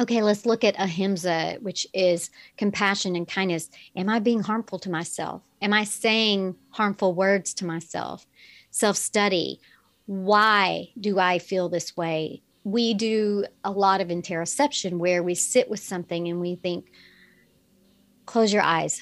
okay, 0.00 0.22
let's 0.22 0.46
look 0.46 0.64
at 0.64 0.78
ahimsa, 0.78 1.58
which 1.60 1.86
is 1.92 2.30
compassion 2.56 3.16
and 3.16 3.26
kindness. 3.26 3.70
Am 3.94 4.08
I 4.08 4.18
being 4.18 4.40
harmful 4.40 4.78
to 4.80 4.90
myself? 4.90 5.42
Am 5.62 5.72
I 5.72 5.84
saying 5.84 6.54
harmful 6.70 7.14
words 7.14 7.54
to 7.54 7.66
myself? 7.66 8.26
Self 8.70 8.96
study. 8.96 9.60
Why 10.06 10.90
do 11.00 11.18
I 11.18 11.38
feel 11.38 11.68
this 11.68 11.96
way? 11.96 12.42
We 12.62 12.94
do 12.94 13.44
a 13.64 13.70
lot 13.70 14.00
of 14.00 14.08
interoception 14.08 14.98
where 14.98 15.22
we 15.22 15.34
sit 15.34 15.68
with 15.70 15.80
something 15.80 16.28
and 16.28 16.40
we 16.40 16.56
think, 16.56 16.90
close 18.26 18.52
your 18.52 18.62
eyes. 18.62 19.00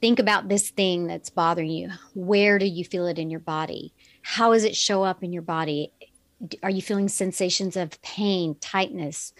Think 0.00 0.18
about 0.18 0.48
this 0.48 0.70
thing 0.70 1.06
that's 1.06 1.30
bothering 1.30 1.70
you. 1.70 1.90
Where 2.14 2.58
do 2.58 2.66
you 2.66 2.84
feel 2.84 3.06
it 3.06 3.18
in 3.18 3.30
your 3.30 3.40
body? 3.40 3.92
How 4.22 4.52
does 4.52 4.64
it 4.64 4.76
show 4.76 5.02
up 5.02 5.22
in 5.22 5.32
your 5.32 5.42
body? 5.42 5.92
Are 6.62 6.70
you 6.70 6.82
feeling 6.82 7.08
sensations 7.08 7.76
of 7.76 8.00
pain 8.02 8.56
tightness 8.60 9.32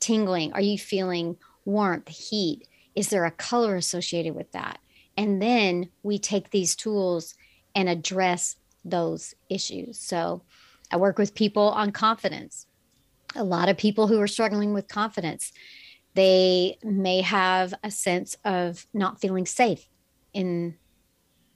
tingling? 0.00 0.52
Are 0.52 0.60
you 0.60 0.78
feeling 0.78 1.36
warmth 1.64 2.08
heat? 2.08 2.66
Is 2.94 3.08
there 3.08 3.24
a 3.24 3.30
color 3.30 3.76
associated 3.76 4.34
with 4.34 4.50
that? 4.52 4.78
And 5.16 5.42
then 5.42 5.90
we 6.02 6.18
take 6.18 6.50
these 6.50 6.76
tools 6.76 7.34
and 7.74 7.88
address 7.88 8.56
those 8.84 9.34
issues. 9.48 9.98
So 9.98 10.42
i 10.90 10.96
work 10.96 11.18
with 11.18 11.34
people 11.34 11.68
on 11.70 11.92
confidence. 11.92 12.66
A 13.36 13.44
lot 13.44 13.68
of 13.68 13.76
people 13.76 14.06
who 14.06 14.20
are 14.20 14.26
struggling 14.26 14.72
with 14.72 14.88
confidence 14.88 15.52
they 16.18 16.76
may 16.82 17.20
have 17.20 17.72
a 17.84 17.92
sense 17.92 18.36
of 18.44 18.88
not 18.92 19.20
feeling 19.20 19.46
safe 19.46 19.88
in 20.32 20.74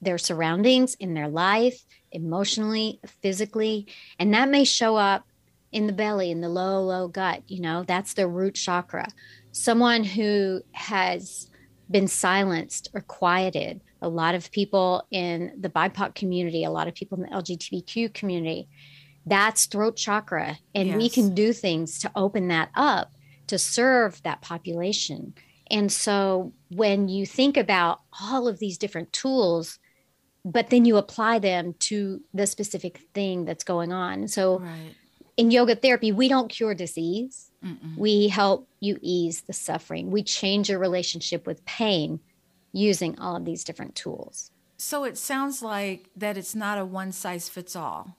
their 0.03 0.19
surroundings, 0.19 0.95
in 0.97 1.15
their 1.15 1.29
life, 1.29 1.85
emotionally, 2.11 3.01
physically. 3.23 3.87
And 4.19 4.35
that 4.35 4.51
may 4.51 4.65
show 4.65 4.97
up 4.97 5.27
in 5.71 5.87
the 5.87 5.93
belly, 5.93 6.31
in 6.31 6.43
the 6.43 6.49
low, 6.49 6.83
low 6.83 7.09
gut. 7.09 7.43
You 7.49 7.63
know, 7.63 7.85
that's 7.87 8.15
the 8.15 8.29
root 8.29 8.55
chakra. 8.55 9.09
Someone 9.53 10.05
who 10.05 10.61
has 10.73 11.49
been 11.91 12.09
silenced 12.09 12.91
or 12.95 13.03
quieted. 13.03 13.81
A 14.01 14.09
lot 14.09 14.35
of 14.35 14.51
people 14.51 15.07
in 15.11 15.53
the 15.61 15.69
BIPOC 15.69 16.15
community, 16.15 16.65
a 16.65 16.71
lot 16.71 16.89
of 16.89 16.95
people 16.95 17.23
in 17.23 17.31
the 17.31 17.37
LGBTQ 17.37 18.13
community, 18.13 18.69
that's 19.27 19.67
throat 19.67 19.97
chakra. 19.97 20.59
And 20.75 20.89
yes. 20.89 20.97
we 20.97 21.09
can 21.09 21.35
do 21.35 21.53
things 21.53 22.01
to 22.01 22.11
open 22.17 22.49
that 22.49 22.71
up 22.75 23.13
to 23.47 23.59
serve 23.59 24.23
that 24.23 24.41
population. 24.41 25.35
And 25.71 25.93
so 25.93 26.53
when 26.71 27.09
you 27.09 27.27
think 27.27 27.57
about 27.57 28.01
all 28.21 28.49
of 28.49 28.59
these 28.59 28.79
different 28.79 29.13
tools 29.13 29.79
but 30.45 30.71
then 30.71 30.85
you 30.85 30.97
apply 30.97 31.39
them 31.39 31.75
to 31.81 32.21
the 32.35 32.47
specific 32.47 32.99
thing 33.15 33.45
that's 33.45 33.65
going 33.65 33.93
on. 33.93 34.29
So 34.29 34.59
right. 34.59 34.95
in 35.37 35.51
yoga 35.51 35.77
therapy, 35.77 36.13
we 36.13 36.29
don't 36.29 36.49
cure 36.49 36.75
disease. 36.75 37.51
Mm-mm. 37.65 37.97
We 37.97 38.29
help 38.29 38.69
you 38.81 38.99
ease 39.01 39.43
the 39.43 39.53
suffering. 39.53 40.11
We 40.11 40.23
change 40.23 40.69
your 40.69 40.81
relationship 40.81 41.47
with 41.47 41.65
pain 41.65 42.21
using 42.73 43.19
all 43.19 43.37
of 43.37 43.45
these 43.45 43.63
different 43.63 43.95
tools. 43.95 44.51
So 44.79 45.05
it 45.05 45.17
sounds 45.17 45.63
like 45.63 46.09
that 46.17 46.37
it's 46.37 46.57
not 46.57 46.79
a 46.79 46.85
one 46.85 47.13
size 47.13 47.49
fits 47.49 47.77
all. 47.77 48.17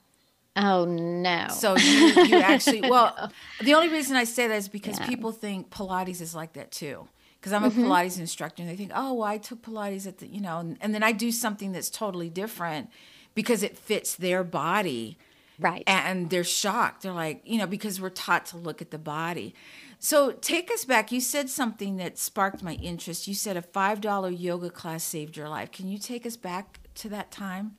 Oh 0.56 0.86
no. 0.86 1.48
So 1.50 1.76
you, 1.76 2.24
you 2.24 2.38
actually 2.42 2.82
well 2.82 3.14
no. 3.18 3.28
the 3.66 3.74
only 3.74 3.90
reason 3.90 4.16
I 4.16 4.24
say 4.24 4.48
that 4.48 4.56
is 4.56 4.70
because 4.70 5.00
yeah. 5.00 5.08
people 5.08 5.32
think 5.32 5.72
Pilates 5.72 6.22
is 6.22 6.34
like 6.34 6.54
that 6.54 6.72
too. 6.72 7.08
Because 7.44 7.52
I'm 7.52 7.66
a 7.66 7.70
mm-hmm. 7.70 7.84
Pilates 7.84 8.18
instructor 8.18 8.64
and 8.64 8.72
they 8.72 8.78
think, 8.78 8.94
oh 8.96 9.16
well 9.16 9.28
I 9.28 9.38
took 9.38 9.62
Pilates 9.62 10.08
at 10.08 10.20
the 10.20 10.28
you 10.28 10.40
know 10.40 10.60
and, 10.60 10.78
and 10.80 10.96
then 10.96 11.04
I 11.04 11.12
do 11.12 11.30
something 11.30 11.74
that's 11.74 11.90
totally 11.90 12.30
different 12.30 12.90
because 13.36 13.64
it 13.64 13.78
fits 13.78 14.16
their 14.16 14.46
body. 14.46 15.18
Right. 15.60 15.84
And 15.86 16.30
they're 16.30 16.46
shocked. 16.46 17.04
They're 17.04 17.12
like, 17.12 17.42
you 17.46 17.58
know, 17.58 17.68
because 17.68 18.00
we're 18.00 18.10
taught 18.10 18.46
to 18.48 18.58
look 18.58 18.82
at 18.82 18.92
the 18.92 18.98
body. 18.98 19.54
So 20.00 20.32
take 20.32 20.72
us 20.72 20.84
back. 20.84 21.12
You 21.12 21.22
said 21.22 21.50
something 21.50 21.98
that 21.98 22.18
sparked 22.18 22.64
my 22.64 22.74
interest. 22.76 23.28
You 23.28 23.36
said 23.36 23.56
a 23.56 23.62
$5 23.62 24.40
yoga 24.40 24.70
class 24.70 25.04
saved 25.04 25.38
your 25.38 25.50
life. 25.50 25.72
Can 25.72 25.88
you 25.88 25.98
take 25.98 26.26
us 26.26 26.36
back 26.36 26.80
to 26.96 27.10
that 27.10 27.32
time? 27.32 27.76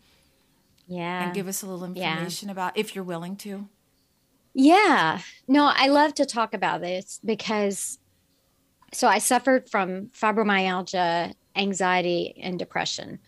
Yeah. 0.87 1.25
And 1.25 1.35
give 1.35 1.49
us 1.49 1.62
a 1.62 1.66
little 1.66 1.85
information 1.85 2.49
yeah. 2.49 2.52
about 2.52 2.76
if 2.76 2.94
you're 2.94 3.04
willing 3.04 3.37
to. 3.38 3.68
Yeah. 4.54 5.21
No, 5.49 5.71
I 5.75 5.88
love 5.88 6.14
to 6.14 6.26
talk 6.26 6.54
about 6.54 6.80
this 6.80 7.21
because 7.25 7.99
so 8.95 9.09
I 9.09 9.19
suffered 9.19 9.69
from 9.69 10.07
fibromyalgia, 10.09 11.35
anxiety, 11.57 12.41
and 12.43 12.59
depression 12.59 13.19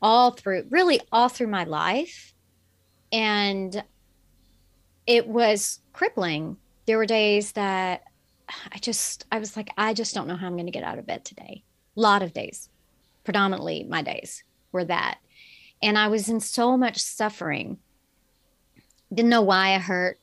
all 0.00 0.30
through, 0.30 0.66
really 0.70 1.00
all 1.10 1.28
through 1.28 1.48
my 1.48 1.64
life. 1.64 2.34
And 3.10 3.82
it 5.06 5.26
was 5.26 5.80
crippling. 5.92 6.56
There 6.86 6.98
were 6.98 7.06
days 7.06 7.52
that 7.52 8.04
I 8.72 8.78
just, 8.78 9.26
I 9.32 9.38
was 9.38 9.56
like, 9.56 9.70
I 9.76 9.94
just 9.94 10.14
don't 10.14 10.28
know 10.28 10.36
how 10.36 10.46
I'm 10.46 10.54
going 10.54 10.66
to 10.66 10.72
get 10.72 10.84
out 10.84 10.98
of 10.98 11.06
bed 11.06 11.24
today. 11.24 11.62
A 11.96 12.00
lot 12.00 12.22
of 12.22 12.32
days, 12.32 12.68
predominantly 13.24 13.84
my 13.84 14.02
days 14.02 14.44
were 14.72 14.84
that. 14.84 15.18
And 15.82 15.98
I 15.98 16.08
was 16.08 16.28
in 16.28 16.40
so 16.40 16.76
much 16.76 16.98
suffering. 16.98 17.78
Didn't 19.12 19.30
know 19.30 19.42
why 19.42 19.74
I 19.74 19.78
hurt. 19.78 20.18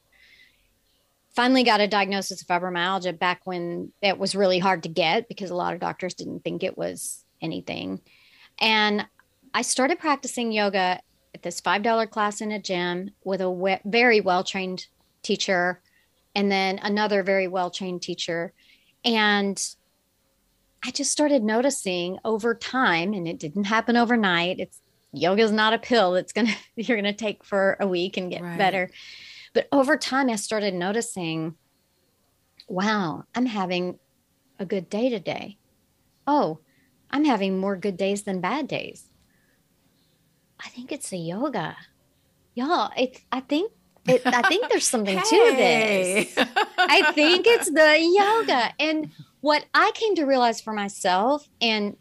Finally 1.36 1.64
got 1.64 1.82
a 1.82 1.88
diagnosis 1.88 2.42
of 2.42 2.48
fibromyalgia 2.48 3.18
back 3.18 3.42
when 3.44 3.92
it 4.02 4.18
was 4.18 4.36
really 4.36 4.60
hard 4.60 4.84
to 4.84 4.90
get 4.90 5.28
because 5.28 5.50
a 5.50 5.56
lot 5.56 5.74
of 5.74 5.80
doctors 5.80 6.14
didn't 6.14 6.44
think 6.44 6.64
it 6.64 6.78
was 6.78 7.26
anything. 7.42 8.00
And 8.60 9.06
I 9.54 9.62
started 9.62 10.00
practicing 10.00 10.52
yoga 10.52 11.00
at 11.34 11.44
this 11.44 11.60
$5 11.60 12.10
class 12.10 12.40
in 12.40 12.52
a 12.52 12.62
gym 12.62 13.12
with 13.24 13.42
a 13.42 13.50
we- 13.52 13.80
very 13.84 14.22
well 14.22 14.44
trained 14.44 14.88
teacher 15.24 15.82
and 16.36 16.52
then 16.52 16.80
another 16.84 17.24
very 17.24 17.48
well 17.48 17.72
trained 17.72 18.02
teacher. 18.02 18.54
And 19.04 19.62
I 20.84 20.92
just 20.92 21.12
started 21.12 21.44
noticing 21.44 22.20
over 22.24 22.54
time, 22.54 23.14
and 23.14 23.28
it 23.28 23.40
didn't 23.40 23.64
happen 23.64 23.98
overnight. 23.98 24.60
It's 24.60 24.80
yoga 25.12 25.42
is 25.42 25.52
not 25.52 25.74
a 25.74 25.80
pill 25.80 26.12
that's 26.12 26.34
gonna 26.34 26.54
you're 26.76 26.98
gonna 26.98 27.14
take 27.14 27.44
for 27.44 27.78
a 27.80 27.88
week 27.88 28.18
and 28.18 28.30
get 28.30 28.42
right. 28.42 28.58
better. 28.58 28.92
But 29.56 29.70
over 29.72 29.96
time, 29.96 30.30
I 30.30 30.36
started 30.36 30.74
noticing, 30.74 31.56
wow, 32.68 33.24
I'm 33.34 33.46
having 33.46 33.98
a 34.60 34.66
good 34.66 34.90
day 34.90 35.10
today. 35.10 35.58
Oh, 36.28 36.60
I'm 37.10 37.24
having 37.24 37.58
more 37.58 37.78
good 37.78 37.96
days 37.96 38.24
than 38.24 38.42
bad 38.42 38.68
days. 38.68 39.10
I 40.60 40.68
think 40.68 40.92
it's 40.92 41.10
the 41.10 41.18
yoga. 41.18 41.78
Y'all, 42.54 42.92
it's 42.98 43.22
I 43.32 43.40
think 43.40 43.72
it, 44.06 44.24
I 44.26 44.42
think 44.50 44.68
there's 44.70 44.88
something 44.88 45.18
hey. 45.18 45.24
to 45.24 46.36
this. 46.36 46.38
I 46.78 47.14
think 47.14 47.48
it's 47.48 47.72
the 47.72 47.98
yoga. 47.98 48.74
And 48.78 49.12
what 49.40 49.66
I 49.74 49.92
came 49.94 50.16
to 50.16 50.26
realize 50.26 50.60
for 50.60 50.74
myself, 50.74 51.48
and 51.62 51.96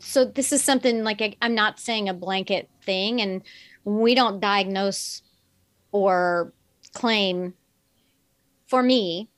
so 0.00 0.26
this 0.26 0.52
is 0.52 0.62
something 0.62 1.02
like 1.02 1.22
I, 1.22 1.34
I'm 1.40 1.54
not 1.54 1.80
saying 1.80 2.10
a 2.10 2.14
blanket 2.14 2.68
thing, 2.84 3.22
and 3.22 3.40
we 3.84 4.14
don't 4.14 4.38
diagnose 4.38 5.22
or 5.90 6.52
claim 6.94 7.54
for 8.66 8.82
me. 8.82 9.28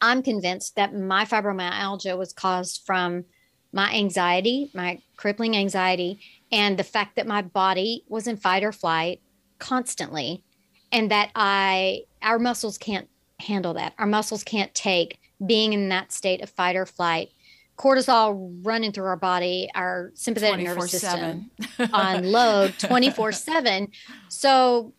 I'm 0.00 0.22
convinced 0.22 0.76
that 0.76 0.94
my 0.94 1.24
fibromyalgia 1.24 2.16
was 2.16 2.32
caused 2.32 2.82
from 2.86 3.24
my 3.72 3.92
anxiety, 3.92 4.70
my 4.74 5.02
crippling 5.16 5.56
anxiety, 5.56 6.20
and 6.52 6.78
the 6.78 6.84
fact 6.84 7.16
that 7.16 7.26
my 7.26 7.42
body 7.42 8.04
was 8.08 8.26
in 8.26 8.36
fight 8.36 8.62
or 8.62 8.72
flight 8.72 9.20
constantly 9.58 10.44
and 10.92 11.10
that 11.10 11.30
I 11.34 12.02
our 12.22 12.38
muscles 12.38 12.78
can't 12.78 13.08
handle 13.40 13.74
that. 13.74 13.94
Our 13.98 14.06
muscles 14.06 14.42
can't 14.44 14.74
take 14.74 15.18
being 15.44 15.72
in 15.72 15.88
that 15.90 16.12
state 16.12 16.42
of 16.42 16.50
fight 16.50 16.76
or 16.76 16.86
flight. 16.86 17.30
Cortisol 17.76 18.58
running 18.64 18.90
through 18.90 19.04
our 19.04 19.16
body, 19.16 19.68
our 19.74 20.10
sympathetic 20.14 20.64
nervous 20.64 20.90
system 20.90 21.50
on 21.92 22.32
load 22.32 22.74
24 22.78 23.32
7. 23.32 23.88
So 24.28 24.94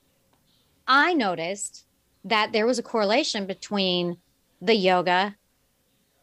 I 0.89 1.13
noticed 1.13 1.85
that 2.25 2.51
there 2.51 2.65
was 2.65 2.79
a 2.79 2.83
correlation 2.83 3.45
between 3.45 4.17
the 4.59 4.73
yoga, 4.73 5.35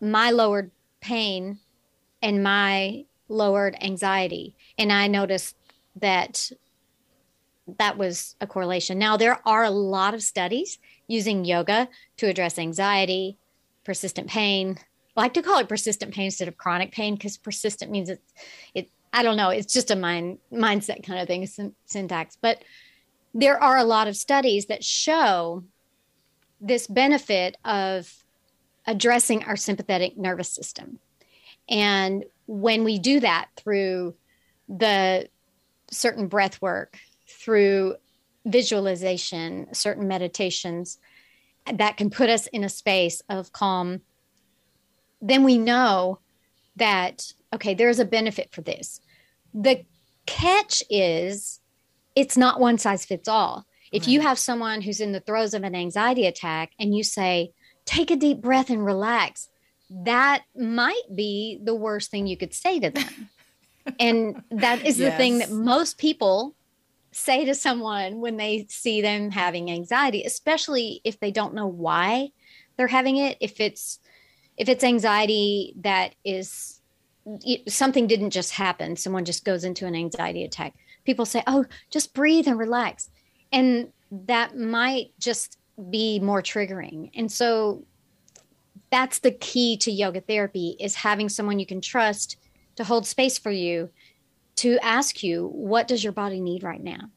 my 0.00 0.32
lowered 0.32 0.72
pain, 1.00 1.60
and 2.20 2.42
my 2.42 3.04
lowered 3.28 3.76
anxiety. 3.80 4.56
And 4.76 4.92
I 4.92 5.06
noticed 5.06 5.56
that 5.94 6.50
that 7.78 7.96
was 7.96 8.34
a 8.40 8.46
correlation. 8.46 8.98
Now, 8.98 9.16
there 9.16 9.40
are 9.46 9.64
a 9.64 9.70
lot 9.70 10.14
of 10.14 10.22
studies 10.22 10.78
using 11.06 11.44
yoga 11.44 11.88
to 12.16 12.26
address 12.26 12.58
anxiety, 12.58 13.38
persistent 13.84 14.28
pain. 14.28 14.78
I 15.16 15.20
like 15.20 15.34
to 15.34 15.42
call 15.42 15.58
it 15.60 15.68
persistent 15.68 16.12
pain 16.12 16.26
instead 16.26 16.48
of 16.48 16.56
chronic 16.56 16.92
pain 16.92 17.14
because 17.14 17.36
persistent 17.38 17.90
means 17.90 18.10
it's, 18.10 18.32
it, 18.74 18.90
I 19.12 19.22
don't 19.22 19.36
know, 19.36 19.50
it's 19.50 19.72
just 19.72 19.90
a 19.90 19.96
mind 19.96 20.38
mindset 20.52 21.04
kind 21.04 21.20
of 21.20 21.28
thing, 21.28 21.48
syntax. 21.86 22.36
But 22.40 22.62
there 23.34 23.62
are 23.62 23.76
a 23.76 23.84
lot 23.84 24.08
of 24.08 24.16
studies 24.16 24.66
that 24.66 24.84
show 24.84 25.64
this 26.60 26.86
benefit 26.86 27.56
of 27.64 28.12
addressing 28.86 29.44
our 29.44 29.56
sympathetic 29.56 30.16
nervous 30.16 30.48
system. 30.48 30.98
And 31.68 32.24
when 32.46 32.84
we 32.84 32.98
do 32.98 33.20
that 33.20 33.48
through 33.56 34.14
the 34.68 35.28
certain 35.90 36.28
breath 36.28 36.62
work, 36.62 36.98
through 37.28 37.96
visualization, 38.44 39.72
certain 39.74 40.06
meditations 40.08 40.98
that 41.72 41.96
can 41.96 42.10
put 42.10 42.30
us 42.30 42.46
in 42.46 42.62
a 42.62 42.68
space 42.68 43.22
of 43.28 43.52
calm, 43.52 44.00
then 45.20 45.42
we 45.42 45.58
know 45.58 46.20
that, 46.76 47.32
okay, 47.52 47.74
there's 47.74 47.98
a 47.98 48.04
benefit 48.04 48.52
for 48.52 48.60
this. 48.60 49.00
The 49.52 49.84
catch 50.26 50.82
is 50.88 51.60
it's 52.16 52.36
not 52.36 52.58
one 52.58 52.78
size 52.78 53.04
fits 53.04 53.28
all. 53.28 53.66
If 53.92 54.02
right. 54.02 54.08
you 54.08 54.20
have 54.22 54.38
someone 54.38 54.80
who's 54.80 55.00
in 55.00 55.12
the 55.12 55.20
throes 55.20 55.54
of 55.54 55.62
an 55.62 55.76
anxiety 55.76 56.26
attack 56.26 56.72
and 56.80 56.96
you 56.96 57.04
say, 57.04 57.52
take 57.84 58.10
a 58.10 58.16
deep 58.16 58.40
breath 58.40 58.70
and 58.70 58.84
relax, 58.84 59.48
that 59.90 60.42
might 60.56 61.04
be 61.14 61.60
the 61.62 61.74
worst 61.74 62.10
thing 62.10 62.26
you 62.26 62.36
could 62.36 62.54
say 62.54 62.80
to 62.80 62.90
them. 62.90 63.28
and 64.00 64.42
that 64.50 64.84
is 64.84 64.98
yes. 64.98 65.12
the 65.12 65.16
thing 65.16 65.38
that 65.38 65.52
most 65.52 65.98
people 65.98 66.56
say 67.12 67.44
to 67.44 67.54
someone 67.54 68.20
when 68.20 68.36
they 68.36 68.66
see 68.68 69.00
them 69.00 69.30
having 69.30 69.70
anxiety, 69.70 70.24
especially 70.24 71.00
if 71.04 71.20
they 71.20 71.30
don't 71.30 71.54
know 71.54 71.66
why 71.66 72.30
they're 72.76 72.88
having 72.88 73.18
it. 73.18 73.36
If 73.40 73.60
it's 73.60 74.00
if 74.56 74.68
it's 74.68 74.84
anxiety 74.84 75.74
that 75.80 76.14
is 76.24 76.80
something 77.68 78.06
didn't 78.06 78.30
just 78.30 78.52
happen, 78.52 78.96
someone 78.96 79.24
just 79.24 79.44
goes 79.44 79.64
into 79.64 79.86
an 79.86 79.94
anxiety 79.94 80.44
attack. 80.44 80.74
People 81.06 81.24
say, 81.24 81.42
"Oh, 81.46 81.64
just 81.90 82.12
breathe 82.12 82.46
and 82.46 82.58
relax," 82.58 83.10
and 83.52 83.92
that 84.10 84.56
might 84.56 85.12
just 85.18 85.58
be 85.90 86.18
more 86.20 86.42
triggering. 86.42 87.10
And 87.14 87.30
so 87.30 87.84
that's 88.90 89.18
the 89.18 89.30
key 89.30 89.76
to 89.78 89.90
yoga 89.90 90.20
therapy 90.20 90.76
is 90.80 90.94
having 90.96 91.28
someone 91.28 91.58
you 91.58 91.66
can 91.66 91.80
trust 91.80 92.36
to 92.76 92.84
hold 92.84 93.06
space 93.06 93.38
for 93.38 93.50
you 93.50 93.90
to 94.56 94.78
ask 94.82 95.22
you 95.22 95.48
what 95.48 95.88
does 95.88 96.02
your 96.02 96.12
body 96.12 96.40
need 96.40 96.62
right 96.62 96.82
now? 96.82 97.10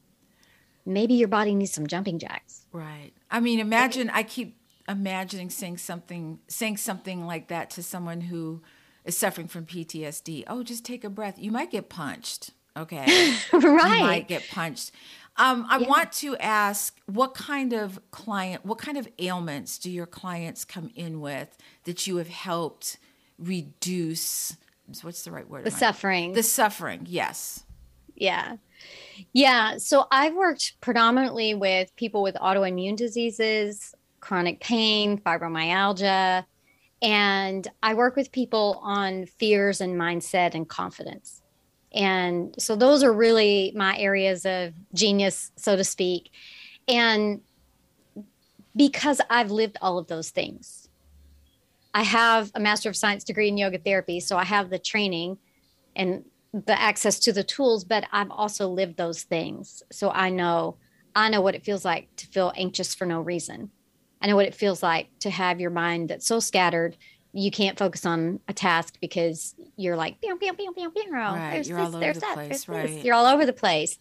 Maybe 0.85 1.13
your 1.13 1.27
body 1.27 1.53
needs 1.53 1.71
some 1.71 1.87
jumping 1.87 2.19
jacks. 2.19 2.65
Right. 2.71 3.11
I 3.29 3.39
mean 3.39 3.59
imagine 3.59 4.09
i 4.09 4.23
keep 4.23 4.57
imagining 4.87 5.49
saying 5.49 5.77
something 5.77 6.39
saying 6.47 6.77
something 6.77 7.25
like 7.25 7.47
that 7.47 7.69
to 7.71 7.83
someone 7.83 8.21
who 8.21 8.61
is 9.05 9.15
suffering 9.15 9.47
from 9.47 9.65
ptsd 9.65 10.43
oh 10.47 10.63
just 10.63 10.83
take 10.83 11.03
a 11.03 11.09
breath. 11.09 11.35
You 11.37 11.51
might 11.51 11.71
get 11.71 11.89
punched 11.89 12.51
okay 12.77 13.35
right 13.53 13.53
you 13.99 14.03
might 14.03 14.27
get 14.27 14.47
punched 14.49 14.91
um, 15.39 15.65
I 15.69 15.77
yeah. 15.77 15.87
want 15.87 16.11
to 16.13 16.35
ask 16.35 16.99
what 17.05 17.33
kind 17.33 17.71
of 17.71 17.97
client, 18.11 18.65
what 18.65 18.77
kind 18.77 18.97
of 18.97 19.07
ailments 19.19 19.77
do 19.77 19.89
your 19.89 20.05
clients 20.05 20.65
come 20.65 20.91
in 20.95 21.21
with 21.21 21.57
that 21.85 22.05
you 22.05 22.17
have 22.17 22.27
helped 22.27 22.97
reduce? 23.37 24.57
What's 25.01 25.23
the 25.23 25.31
right 25.31 25.49
word? 25.49 25.63
The 25.63 25.71
suffering. 25.71 26.33
The 26.33 26.43
suffering, 26.43 27.05
yes. 27.07 27.63
Yeah. 28.17 28.57
Yeah. 29.31 29.77
So 29.77 30.07
I've 30.11 30.35
worked 30.35 30.73
predominantly 30.81 31.53
with 31.53 31.95
people 31.95 32.21
with 32.21 32.35
autoimmune 32.35 32.97
diseases, 32.97 33.95
chronic 34.19 34.59
pain, 34.59 35.19
fibromyalgia, 35.19 36.43
and 37.01 37.65
I 37.81 37.93
work 37.93 38.17
with 38.17 38.29
people 38.33 38.81
on 38.83 39.25
fears 39.25 39.79
and 39.79 39.95
mindset 39.95 40.53
and 40.53 40.67
confidence. 40.67 41.38
And 41.93 42.55
so 42.59 42.75
those 42.75 43.03
are 43.03 43.11
really 43.11 43.73
my 43.75 43.97
areas 43.97 44.45
of 44.45 44.73
genius, 44.93 45.51
so 45.55 45.75
to 45.75 45.83
speak. 45.83 46.31
And 46.87 47.41
because 48.75 49.21
I've 49.29 49.51
lived 49.51 49.77
all 49.81 49.97
of 49.97 50.07
those 50.07 50.29
things, 50.29 50.87
I 51.93 52.03
have 52.03 52.51
a 52.53 52.59
Master 52.59 52.89
of 52.89 52.95
Science 52.95 53.23
degree 53.23 53.47
in 53.47 53.57
yoga 53.57 53.79
therapy. 53.79 54.19
So 54.19 54.37
I 54.37 54.43
have 54.43 54.69
the 54.69 54.77
training 54.79 55.39
and 55.95 56.23
the 56.53 56.79
access 56.79 57.19
to 57.19 57.33
the 57.33 57.43
tools, 57.43 57.83
but 57.83 58.05
I've 58.11 58.31
also 58.31 58.67
lived 58.69 58.97
those 58.97 59.23
things. 59.23 59.83
So 59.91 60.11
I 60.11 60.29
know 60.29 60.77
I 61.15 61.29
know 61.29 61.41
what 61.41 61.55
it 61.55 61.65
feels 61.65 61.83
like 61.83 62.15
to 62.17 62.27
feel 62.27 62.53
anxious 62.55 62.93
for 62.93 63.05
no 63.05 63.19
reason. 63.19 63.71
I 64.21 64.27
know 64.27 64.35
what 64.35 64.45
it 64.45 64.55
feels 64.55 64.83
like 64.83 65.07
to 65.19 65.29
have 65.29 65.59
your 65.59 65.71
mind 65.71 66.09
that's 66.09 66.27
so 66.27 66.39
scattered 66.39 66.97
you 67.31 67.51
can't 67.51 67.77
focus 67.77 68.05
on 68.05 68.39
a 68.47 68.53
task 68.53 68.97
because 68.99 69.55
you're 69.75 69.95
like 69.95 70.19
pew, 70.21 70.35
pew, 70.37 70.53
pew, 70.53 70.71
pew, 70.73 70.91
pew. 70.91 71.11
Right, 71.11 71.51
there's 71.53 71.69
you're 71.69 71.77
this, 71.77 71.87
all 71.87 71.95
over 71.95 71.99
there's 71.99 72.15
the 72.15 72.21
that, 72.21 72.33
place, 72.33 72.47
there's 72.47 72.69
right. 72.69 72.87
this. 72.87 73.05
You're 73.05 73.15
all 73.15 73.27
over 73.27 73.45
the 73.45 73.53
place. 73.53 73.97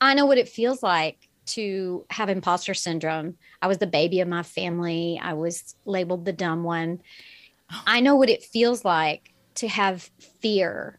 I 0.00 0.14
know 0.14 0.26
what 0.26 0.38
it 0.38 0.48
feels 0.48 0.82
like 0.82 1.28
to 1.44 2.04
have 2.10 2.28
imposter 2.28 2.74
syndrome. 2.74 3.36
I 3.60 3.66
was 3.66 3.78
the 3.78 3.86
baby 3.86 4.20
of 4.20 4.28
my 4.28 4.42
family. 4.42 5.20
I 5.22 5.34
was 5.34 5.76
labeled 5.84 6.24
the 6.24 6.32
dumb 6.32 6.64
one. 6.64 7.00
I 7.86 8.00
know 8.00 8.16
what 8.16 8.28
it 8.28 8.42
feels 8.42 8.84
like 8.84 9.32
to 9.56 9.68
have 9.68 10.10
fear 10.40 10.98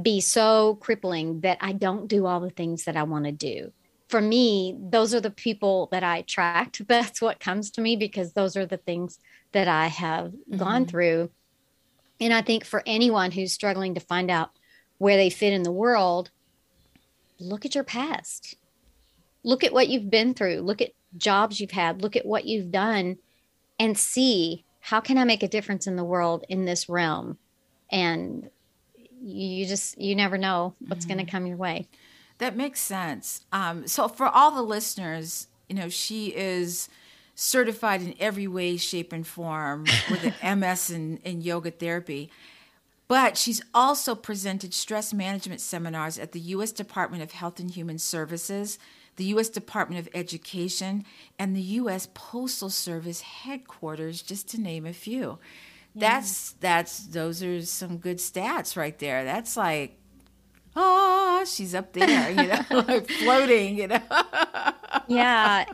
be 0.00 0.20
so 0.20 0.76
crippling 0.80 1.40
that 1.40 1.58
I 1.60 1.72
don't 1.72 2.08
do 2.08 2.26
all 2.26 2.40
the 2.40 2.50
things 2.50 2.84
that 2.84 2.96
I 2.96 3.04
want 3.04 3.26
to 3.26 3.32
do. 3.32 3.72
For 4.08 4.20
me, 4.20 4.76
those 4.78 5.14
are 5.14 5.20
the 5.20 5.30
people 5.30 5.88
that 5.92 6.02
I 6.02 6.18
attract. 6.18 6.86
That's 6.88 7.20
what 7.20 7.40
comes 7.40 7.70
to 7.72 7.80
me 7.80 7.96
because 7.96 8.32
those 8.32 8.56
are 8.56 8.66
the 8.66 8.76
things 8.76 9.18
that 9.54 9.66
I 9.66 9.86
have 9.86 10.26
mm-hmm. 10.26 10.58
gone 10.58 10.86
through. 10.86 11.30
And 12.20 12.32
I 12.32 12.42
think 12.42 12.64
for 12.64 12.82
anyone 12.86 13.32
who's 13.32 13.52
struggling 13.52 13.94
to 13.94 14.00
find 14.00 14.30
out 14.30 14.50
where 14.98 15.16
they 15.16 15.30
fit 15.30 15.52
in 15.52 15.62
the 15.62 15.72
world, 15.72 16.30
look 17.40 17.64
at 17.64 17.74
your 17.74 17.84
past. 17.84 18.56
Look 19.42 19.64
at 19.64 19.72
what 19.72 19.88
you've 19.88 20.10
been 20.10 20.34
through. 20.34 20.60
Look 20.60 20.80
at 20.80 20.92
jobs 21.16 21.60
you've 21.60 21.70
had. 21.70 22.02
Look 22.02 22.14
at 22.14 22.26
what 22.26 22.44
you've 22.44 22.70
done 22.70 23.16
and 23.78 23.98
see 23.98 24.64
how 24.80 25.00
can 25.00 25.16
I 25.16 25.24
make 25.24 25.42
a 25.42 25.48
difference 25.48 25.86
in 25.86 25.96
the 25.96 26.04
world 26.04 26.44
in 26.48 26.66
this 26.66 26.88
realm? 26.88 27.38
And 27.90 28.50
you 29.24 29.66
just 29.66 29.98
you 30.00 30.14
never 30.14 30.36
know 30.36 30.74
what's 30.86 31.06
mm-hmm. 31.06 31.14
going 31.14 31.26
to 31.26 31.30
come 31.30 31.46
your 31.46 31.56
way 31.56 31.88
that 32.38 32.56
makes 32.56 32.80
sense 32.80 33.44
um, 33.52 33.86
so 33.86 34.06
for 34.06 34.26
all 34.26 34.50
the 34.50 34.62
listeners 34.62 35.48
you 35.68 35.74
know 35.74 35.88
she 35.88 36.26
is 36.36 36.88
certified 37.34 38.02
in 38.02 38.14
every 38.20 38.46
way 38.46 38.76
shape 38.76 39.12
and 39.12 39.26
form 39.26 39.84
with 40.10 40.24
an 40.24 40.58
ms 40.60 40.90
in, 40.90 41.18
in 41.18 41.40
yoga 41.40 41.70
therapy 41.70 42.30
but 43.06 43.36
she's 43.36 43.62
also 43.74 44.14
presented 44.14 44.72
stress 44.72 45.12
management 45.12 45.60
seminars 45.60 46.18
at 46.18 46.32
the 46.32 46.40
U.S. 46.40 46.72
Department 46.72 47.22
of 47.22 47.32
Health 47.32 47.60
and 47.60 47.70
Human 47.70 47.98
Services, 47.98 48.78
the 49.16 49.24
U.S. 49.24 49.50
Department 49.50 50.00
of 50.00 50.08
Education, 50.14 51.04
and 51.38 51.54
the 51.54 51.60
U.S. 51.60 52.08
Postal 52.14 52.70
Service 52.70 53.20
headquarters, 53.20 54.22
just 54.22 54.48
to 54.48 54.58
name 54.58 54.86
a 54.86 54.94
few 54.94 55.38
that's 55.94 56.52
that's 56.60 57.06
those 57.06 57.42
are 57.42 57.62
some 57.62 57.98
good 57.98 58.18
stats 58.18 58.76
right 58.76 58.98
there. 58.98 59.24
That's 59.24 59.56
like 59.56 59.96
oh, 60.76 61.44
she's 61.46 61.74
up 61.74 61.92
there, 61.92 62.30
you 62.30 62.48
know, 62.48 62.84
like 62.88 63.08
floating, 63.22 63.78
you 63.78 63.88
know. 63.88 64.00
yeah. 65.08 65.64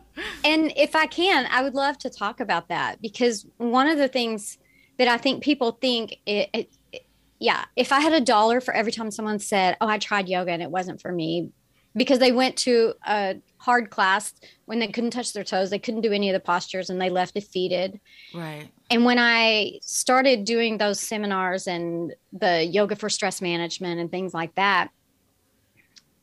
And 0.45 0.73
if 0.77 0.95
I 0.95 1.07
can, 1.07 1.47
I 1.51 1.63
would 1.63 1.75
love 1.75 1.99
to 1.99 2.11
talk 2.11 2.41
about 2.41 2.69
that 2.69 3.01
because 3.01 3.47
one 3.59 3.89
of 3.89 3.99
the 3.99 4.09
things 4.09 4.59
that 4.99 5.09
I 5.09 5.17
think 5.17 5.43
people 5.43 5.73
think 5.73 6.19
it, 6.27 6.51
it, 6.53 6.73
it, 6.93 7.07
yeah, 7.39 7.65
if 7.77 7.93
I 7.93 8.01
had 8.01 8.13
a 8.13 8.21
dollar 8.21 8.61
for 8.61 8.75
every 8.75 8.93
time 8.93 9.11
someone 9.11 9.39
said, 9.39 9.77
"Oh, 9.81 9.89
I 9.89 9.99
tried 9.99 10.29
yoga 10.29 10.53
and 10.53 10.63
it 10.63 10.71
wasn't 10.71 11.01
for 11.01 11.11
me," 11.11 11.51
because 11.97 12.19
they 12.19 12.33
went 12.33 12.57
to 12.59 12.95
a 13.07 13.37
hard 13.57 13.91
class 13.91 14.35
when 14.67 14.79
they 14.79 14.89
couldn't 14.89 15.11
touch 15.11 15.33
their 15.33 15.45
toes, 15.45 15.71
they 15.71 15.79
couldn't 15.79 16.03
do 16.03 16.13
any 16.13 16.29
of 16.29 16.35
the 16.35 16.41
postures 16.41 16.91
and 16.91 17.01
they 17.01 17.09
left 17.09 17.35
defeated. 17.35 17.99
Right 18.35 18.69
and 18.91 19.05
when 19.05 19.19
I 19.21 19.79
started 19.83 20.45
doing 20.45 20.79
those 20.79 20.99
seminars 20.99 21.69
and 21.69 22.13
the 22.33 22.65
yoga 22.65 22.97
for 22.97 23.09
stress 23.09 23.41
management 23.41 24.01
and 24.01 24.11
things 24.11 24.35
like 24.35 24.57
that, 24.57 24.91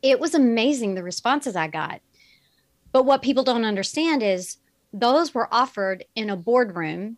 it 0.02 0.20
was 0.20 0.36
amazing 0.36 0.94
the 0.94 1.04
responses 1.04 1.56
I 1.56 1.70
got. 1.70 2.02
But 2.92 3.04
what 3.04 3.22
people 3.22 3.44
don't 3.44 3.66
understand 3.66 4.24
is 4.24 4.58
those 4.94 5.34
were 5.34 5.48
offered 5.54 6.06
in 6.16 6.30
a 6.30 6.36
boardroom 6.36 7.18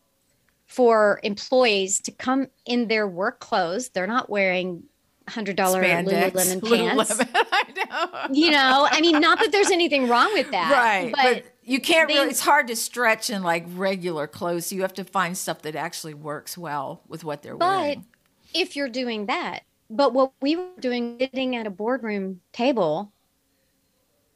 for 0.65 1.19
employees 1.23 1.99
to 2.01 2.11
come 2.11 2.47
in 2.65 2.87
their 2.87 3.07
work 3.07 3.39
clothes. 3.39 3.89
They're 3.89 4.07
not 4.07 4.29
wearing 4.29 4.83
hundred 5.27 5.55
dollar 5.55 5.83
Lululemon 5.83 6.67
pants. 6.67 7.13
Lululemon, 7.13 7.29
I 7.51 8.27
know. 8.29 8.33
you 8.33 8.51
know, 8.51 8.87
I 8.89 8.99
mean, 8.99 9.19
not 9.19 9.39
that 9.39 9.51
there's 9.51 9.71
anything 9.71 10.07
wrong 10.07 10.31
with 10.33 10.51
that, 10.51 10.71
right? 10.71 11.11
But, 11.15 11.43
but 11.43 11.45
you 11.63 11.79
can't 11.79 12.07
they, 12.07 12.15
really. 12.15 12.29
It's 12.29 12.39
hard 12.39 12.67
to 12.67 12.75
stretch 12.75 13.29
in 13.29 13.43
like 13.43 13.65
regular 13.69 14.27
clothes. 14.27 14.67
So 14.67 14.75
you 14.75 14.81
have 14.81 14.93
to 14.95 15.03
find 15.03 15.37
stuff 15.37 15.61
that 15.63 15.75
actually 15.75 16.15
works 16.15 16.57
well 16.57 17.01
with 17.07 17.23
what 17.23 17.41
they're 17.41 17.55
but 17.55 17.67
wearing. 17.67 18.05
But 18.53 18.59
if 18.59 18.75
you're 18.75 18.89
doing 18.89 19.27
that, 19.27 19.63
but 19.89 20.13
what 20.13 20.33
we 20.41 20.55
were 20.55 20.67
doing, 20.79 21.17
sitting 21.19 21.55
at 21.55 21.67
a 21.67 21.71
boardroom 21.71 22.41
table, 22.51 23.11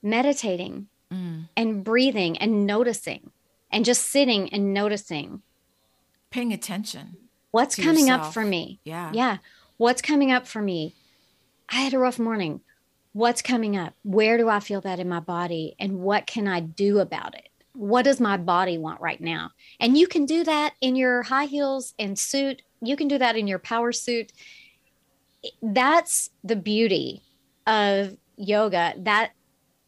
meditating 0.02 0.88
mm. 1.14 1.48
and 1.56 1.84
breathing 1.84 2.38
and 2.38 2.66
noticing, 2.66 3.32
and 3.72 3.86
just 3.86 4.06
sitting 4.06 4.52
and 4.54 4.74
noticing, 4.74 5.42
paying 6.32 6.54
attention. 6.54 7.18
What's 7.52 7.76
coming 7.76 8.08
yourself. 8.08 8.28
up 8.28 8.34
for 8.34 8.44
me? 8.44 8.80
Yeah, 8.84 9.12
yeah. 9.14 9.38
What's 9.78 10.02
coming 10.02 10.32
up 10.32 10.48
for 10.48 10.62
me? 10.62 10.96
I 11.70 11.82
had 11.82 11.94
a 11.94 12.00
rough 12.00 12.20
morning 12.20 12.62
what's 13.14 13.42
coming 13.42 13.78
up? 13.78 13.94
Where 14.04 14.38
do 14.38 14.50
I 14.50 14.60
feel 14.60 14.82
that 14.82 15.00
in 15.00 15.08
my 15.08 15.20
body? 15.20 15.76
And 15.80 16.00
what 16.00 16.28
can 16.28 16.48
I 16.48 16.60
do 16.60 17.00
about 17.00 17.36
it? 17.36 17.48
What 17.74 18.04
does 18.04 18.20
my 18.20 18.38
body 18.38 18.78
want 18.78 19.02
right 19.02 19.22
now? 19.22 19.52
And 19.80 19.98
you 19.98 20.08
can 20.08 20.26
do 20.26 20.44
that 20.44 20.74
in 20.82 20.96
your 20.96 21.24
high 21.24 21.46
heels 21.46 21.94
and 21.98 22.20
suit. 22.20 22.62
You 22.82 22.96
can 22.96 23.08
do 23.08 23.18
that 23.18 23.36
in 23.36 23.48
your 23.48 23.60
power 23.60 23.92
suit. 23.92 24.34
That's 25.62 26.30
the 26.44 26.56
beauty 26.56 27.22
of 27.66 28.18
yoga 28.36 28.94
that 28.98 29.32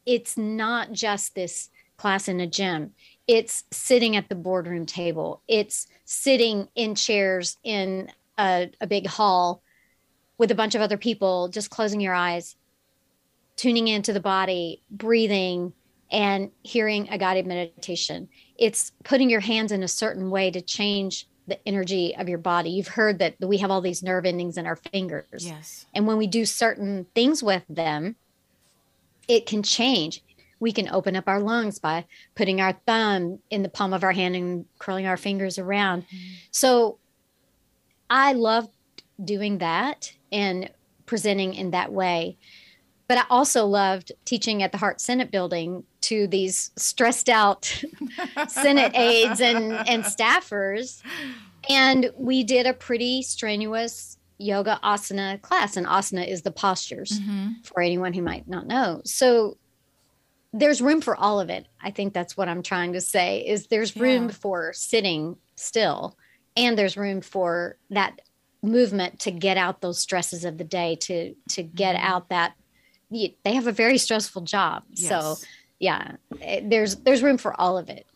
it's 0.05 0.37
not 0.37 0.91
just 0.91 1.35
this 1.35 1.69
class 1.97 2.27
in 2.27 2.39
a 2.39 2.47
gym. 2.47 2.91
It's 3.27 3.63
sitting 3.71 4.15
at 4.15 4.29
the 4.29 4.35
boardroom 4.35 4.85
table. 4.85 5.41
It's 5.47 5.87
sitting 6.03 6.67
in 6.75 6.95
chairs 6.95 7.57
in 7.63 8.11
a, 8.37 8.69
a 8.81 8.87
big 8.87 9.07
hall 9.07 9.63
with 10.37 10.51
a 10.51 10.55
bunch 10.55 10.75
of 10.75 10.81
other 10.81 10.97
people, 10.97 11.47
just 11.47 11.69
closing 11.69 12.01
your 12.01 12.13
eyes 12.13 12.55
tuning 13.55 13.87
into 13.87 14.13
the 14.13 14.19
body, 14.19 14.81
breathing, 14.91 15.73
and 16.11 16.51
hearing 16.63 17.09
a 17.09 17.17
guided 17.17 17.47
meditation. 17.47 18.27
It's 18.57 18.91
putting 19.03 19.29
your 19.29 19.39
hands 19.39 19.71
in 19.71 19.83
a 19.83 19.87
certain 19.87 20.29
way 20.29 20.51
to 20.51 20.61
change 20.61 21.27
the 21.47 21.65
energy 21.67 22.15
of 22.15 22.27
your 22.27 22.37
body. 22.37 22.71
You've 22.71 22.87
heard 22.87 23.19
that 23.19 23.35
we 23.39 23.57
have 23.57 23.71
all 23.71 23.81
these 23.81 24.03
nerve 24.03 24.25
endings 24.25 24.57
in 24.57 24.65
our 24.65 24.75
fingers. 24.75 25.45
Yes. 25.45 25.85
And 25.93 26.07
when 26.07 26.17
we 26.17 26.27
do 26.27 26.45
certain 26.45 27.05
things 27.15 27.43
with 27.43 27.63
them, 27.69 28.15
it 29.27 29.45
can 29.45 29.63
change. 29.63 30.21
We 30.59 30.71
can 30.71 30.89
open 30.89 31.15
up 31.15 31.27
our 31.27 31.39
lungs 31.39 31.79
by 31.79 32.05
putting 32.33 32.61
our 32.61 32.73
thumb 32.85 33.39
in 33.49 33.61
the 33.63 33.69
palm 33.69 33.93
of 33.93 34.03
our 34.03 34.11
hand 34.11 34.35
and 34.35 34.65
curling 34.79 35.05
our 35.05 35.17
fingers 35.17 35.59
around. 35.59 36.03
Mm-hmm. 36.03 36.33
So 36.51 36.97
I 38.09 38.33
love 38.33 38.69
doing 39.23 39.59
that 39.59 40.13
and 40.31 40.69
presenting 41.05 41.53
in 41.53 41.71
that 41.71 41.91
way. 41.91 42.38
But 43.07 43.19
I 43.19 43.23
also 43.29 43.65
loved 43.65 44.11
teaching 44.25 44.63
at 44.63 44.71
the 44.71 44.79
Hart 44.79 44.99
Senate 44.99 45.29
building 45.29 45.83
to 46.01 46.27
these 46.27 46.71
stressed 46.75 47.29
out 47.29 47.65
Senate 48.47 48.95
aides 48.95 49.41
and, 49.41 49.73
and 49.88 50.03
staffers. 50.03 51.03
And 51.69 52.11
we 52.17 52.43
did 52.43 52.65
a 52.65 52.73
pretty 52.73 53.21
strenuous 53.21 54.17
yoga 54.37 54.79
asana 54.83 55.41
class. 55.41 55.77
And 55.77 55.87
asana 55.87 56.27
is 56.27 56.41
the 56.41 56.51
postures 56.51 57.19
mm-hmm. 57.19 57.61
for 57.63 57.81
anyone 57.81 58.13
who 58.13 58.21
might 58.21 58.47
not 58.47 58.67
know. 58.67 59.01
So 59.05 59.57
there's 60.53 60.81
room 60.81 61.01
for 61.01 61.15
all 61.15 61.39
of 61.39 61.49
it. 61.49 61.67
I 61.81 61.91
think 61.91 62.13
that's 62.13 62.37
what 62.37 62.47
I'm 62.47 62.63
trying 62.63 62.93
to 62.93 63.01
say 63.01 63.39
is 63.39 63.67
there's 63.67 63.95
room 63.95 64.25
yeah. 64.25 64.35
for 64.35 64.73
sitting 64.73 65.37
still 65.55 66.17
and 66.55 66.77
there's 66.77 66.97
room 66.97 67.21
for 67.21 67.77
that 67.89 68.21
movement 68.61 69.19
to 69.19 69.31
get 69.31 69.57
out 69.57 69.81
those 69.81 69.99
stresses 69.99 70.45
of 70.45 70.57
the 70.57 70.63
day 70.63 70.95
to 70.95 71.35
to 71.49 71.63
get 71.63 71.95
mm-hmm. 71.95 72.05
out 72.05 72.29
that 72.29 72.55
they 73.11 73.53
have 73.53 73.67
a 73.67 73.71
very 73.71 73.97
stressful 73.97 74.41
job. 74.41 74.83
Yes. 74.89 75.09
So 75.09 75.35
yeah, 75.79 76.13
eh, 76.41 76.61
there's 76.63 76.95
there's 76.97 77.21
room 77.21 77.37
for 77.37 77.59
all 77.59 77.77
of 77.77 77.89
it. 77.89 78.07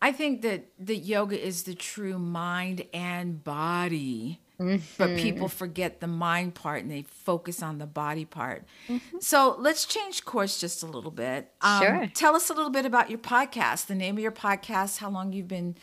I 0.00 0.12
think 0.12 0.42
that 0.42 0.64
that 0.80 0.96
yoga 0.96 1.40
is 1.40 1.62
the 1.64 1.74
true 1.74 2.18
mind 2.18 2.84
and 2.92 3.42
body. 3.42 4.40
Mm-hmm. 4.62 4.84
But 4.98 5.16
people 5.16 5.48
forget 5.48 6.00
the 6.00 6.06
mind 6.06 6.54
part 6.54 6.82
and 6.82 6.90
they 6.90 7.02
focus 7.02 7.62
on 7.62 7.78
the 7.78 7.86
body 7.86 8.24
part. 8.24 8.64
Mm-hmm. 8.88 9.18
So 9.20 9.56
let's 9.58 9.84
change 9.84 10.24
course 10.24 10.58
just 10.58 10.82
a 10.82 10.86
little 10.86 11.10
bit. 11.10 11.52
Um, 11.60 11.82
sure. 11.82 12.10
Tell 12.14 12.34
us 12.36 12.50
a 12.50 12.54
little 12.54 12.70
bit 12.70 12.86
about 12.86 13.10
your 13.10 13.18
podcast, 13.18 13.86
the 13.86 13.94
name 13.94 14.16
of 14.16 14.22
your 14.22 14.32
podcast, 14.32 14.98
how 14.98 15.10
long 15.10 15.32
you've 15.32 15.48
been 15.48 15.76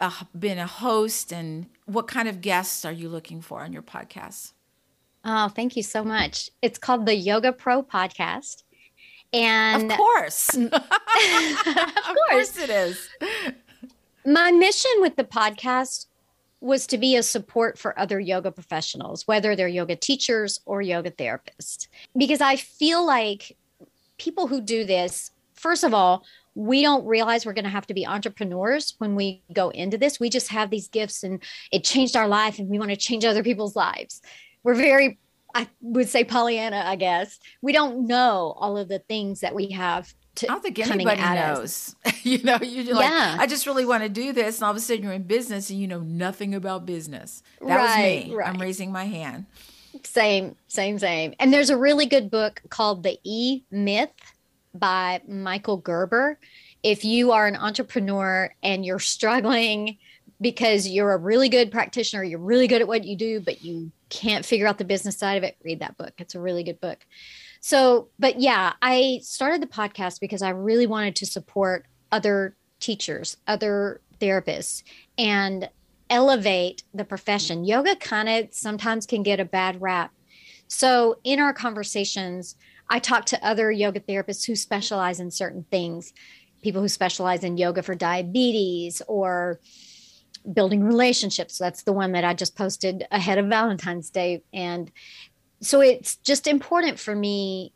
uh, 0.00 0.12
been 0.38 0.58
a 0.58 0.66
host, 0.66 1.32
and 1.32 1.66
what 1.86 2.06
kind 2.06 2.28
of 2.28 2.40
guests 2.40 2.84
are 2.84 2.92
you 2.92 3.08
looking 3.08 3.40
for 3.40 3.62
on 3.62 3.72
your 3.72 3.82
podcast? 3.82 4.52
Oh, 5.24 5.48
thank 5.48 5.76
you 5.76 5.82
so 5.82 6.04
much. 6.04 6.50
It's 6.62 6.78
called 6.78 7.06
the 7.06 7.14
Yoga 7.14 7.52
Pro 7.52 7.82
Podcast. 7.82 8.62
And 9.32 9.90
of 9.90 9.96
course, 9.96 10.48
of, 10.54 10.70
course. 10.70 11.66
of 11.66 12.16
course 12.30 12.58
it 12.58 12.70
is. 12.70 13.08
My 14.24 14.50
mission 14.52 14.90
with 14.98 15.16
the 15.16 15.24
podcast 15.24 16.06
was 16.60 16.86
to 16.88 16.98
be 16.98 17.16
a 17.16 17.22
support 17.22 17.78
for 17.78 17.98
other 17.98 18.18
yoga 18.18 18.50
professionals, 18.50 19.26
whether 19.26 19.54
they're 19.54 19.68
yoga 19.68 19.96
teachers 19.96 20.60
or 20.66 20.82
yoga 20.82 21.10
therapists. 21.10 21.86
Because 22.16 22.40
I 22.40 22.56
feel 22.56 23.04
like 23.06 23.56
people 24.18 24.48
who 24.48 24.60
do 24.60 24.84
this, 24.84 25.30
first 25.54 25.84
of 25.84 25.94
all, 25.94 26.24
we 26.54 26.82
don't 26.82 27.06
realize 27.06 27.46
we're 27.46 27.52
going 27.52 27.64
to 27.64 27.70
have 27.70 27.86
to 27.86 27.94
be 27.94 28.06
entrepreneurs 28.06 28.94
when 28.98 29.14
we 29.14 29.42
go 29.52 29.68
into 29.68 29.96
this. 29.96 30.18
We 30.18 30.28
just 30.28 30.48
have 30.48 30.70
these 30.70 30.88
gifts 30.88 31.22
and 31.22 31.40
it 31.70 31.84
changed 31.84 32.16
our 32.16 32.26
life 32.26 32.58
and 32.58 32.68
we 32.68 32.80
want 32.80 32.90
to 32.90 32.96
change 32.96 33.24
other 33.24 33.44
people's 33.44 33.76
lives. 33.76 34.20
We're 34.64 34.74
very, 34.74 35.20
I 35.54 35.68
would 35.80 36.08
say, 36.08 36.24
Pollyanna, 36.24 36.82
I 36.84 36.96
guess. 36.96 37.38
We 37.62 37.72
don't 37.72 38.08
know 38.08 38.56
all 38.58 38.76
of 38.76 38.88
the 38.88 38.98
things 38.98 39.40
that 39.40 39.54
we 39.54 39.70
have 39.70 40.12
to 40.38 40.46
I 40.46 40.52
don't 40.52 40.62
think 40.62 40.78
anybody 40.78 41.20
knows. 41.20 41.96
you 42.22 42.42
know, 42.42 42.58
you're 42.62 42.94
like, 42.94 43.10
yeah. 43.10 43.36
I 43.38 43.46
just 43.46 43.66
really 43.66 43.84
want 43.84 44.02
to 44.04 44.08
do 44.08 44.32
this. 44.32 44.58
And 44.58 44.64
all 44.64 44.70
of 44.70 44.76
a 44.76 44.80
sudden 44.80 45.02
you're 45.02 45.12
in 45.12 45.24
business 45.24 45.70
and 45.70 45.80
you 45.80 45.86
know 45.86 46.00
nothing 46.00 46.54
about 46.54 46.86
business. 46.86 47.42
That 47.60 47.76
right, 47.76 48.16
was 48.16 48.26
me. 48.26 48.34
Right. 48.34 48.48
I'm 48.48 48.60
raising 48.60 48.92
my 48.92 49.04
hand. 49.04 49.46
Same, 50.04 50.54
same, 50.68 50.98
same. 50.98 51.34
And 51.40 51.52
there's 51.52 51.70
a 51.70 51.76
really 51.76 52.06
good 52.06 52.30
book 52.30 52.62
called 52.68 53.02
The 53.02 53.18
E 53.24 53.62
Myth 53.70 54.10
by 54.74 55.20
Michael 55.26 55.78
Gerber. 55.78 56.38
If 56.82 57.04
you 57.04 57.32
are 57.32 57.46
an 57.46 57.56
entrepreneur 57.56 58.54
and 58.62 58.84
you're 58.84 59.00
struggling 59.00 59.98
because 60.40 60.86
you're 60.86 61.12
a 61.12 61.16
really 61.16 61.48
good 61.48 61.72
practitioner, 61.72 62.22
you're 62.22 62.38
really 62.38 62.68
good 62.68 62.80
at 62.80 62.86
what 62.86 63.04
you 63.04 63.16
do, 63.16 63.40
but 63.40 63.64
you 63.64 63.90
can't 64.08 64.44
figure 64.44 64.68
out 64.68 64.78
the 64.78 64.84
business 64.84 65.18
side 65.18 65.36
of 65.36 65.42
it, 65.42 65.56
read 65.64 65.80
that 65.80 65.96
book. 65.96 66.12
It's 66.18 66.36
a 66.36 66.40
really 66.40 66.62
good 66.62 66.80
book. 66.80 67.04
So, 67.68 68.08
but 68.18 68.40
yeah, 68.40 68.72
I 68.80 69.20
started 69.22 69.60
the 69.60 69.66
podcast 69.66 70.20
because 70.20 70.40
I 70.40 70.48
really 70.48 70.86
wanted 70.86 71.14
to 71.16 71.26
support 71.26 71.84
other 72.10 72.56
teachers, 72.80 73.36
other 73.46 74.00
therapists, 74.18 74.82
and 75.18 75.68
elevate 76.08 76.82
the 76.94 77.04
profession. 77.04 77.66
Yoga 77.66 77.94
kind 77.96 78.26
of 78.26 78.54
sometimes 78.54 79.04
can 79.04 79.22
get 79.22 79.38
a 79.38 79.44
bad 79.44 79.82
rap. 79.82 80.12
So, 80.68 81.18
in 81.24 81.40
our 81.40 81.52
conversations, 81.52 82.56
I 82.88 83.00
talk 83.00 83.26
to 83.26 83.46
other 83.46 83.70
yoga 83.70 84.00
therapists 84.00 84.46
who 84.46 84.56
specialize 84.56 85.20
in 85.20 85.30
certain 85.30 85.66
things, 85.70 86.14
people 86.62 86.80
who 86.80 86.88
specialize 86.88 87.44
in 87.44 87.58
yoga 87.58 87.82
for 87.82 87.94
diabetes 87.94 89.02
or 89.08 89.60
building 90.54 90.84
relationships. 90.84 91.58
That's 91.58 91.82
the 91.82 91.92
one 91.92 92.12
that 92.12 92.24
I 92.24 92.32
just 92.32 92.56
posted 92.56 93.06
ahead 93.10 93.36
of 93.36 93.44
Valentine's 93.48 94.08
Day. 94.08 94.42
And 94.54 94.90
so 95.60 95.80
it's 95.80 96.16
just 96.16 96.46
important 96.46 96.98
for 96.98 97.14
me 97.14 97.72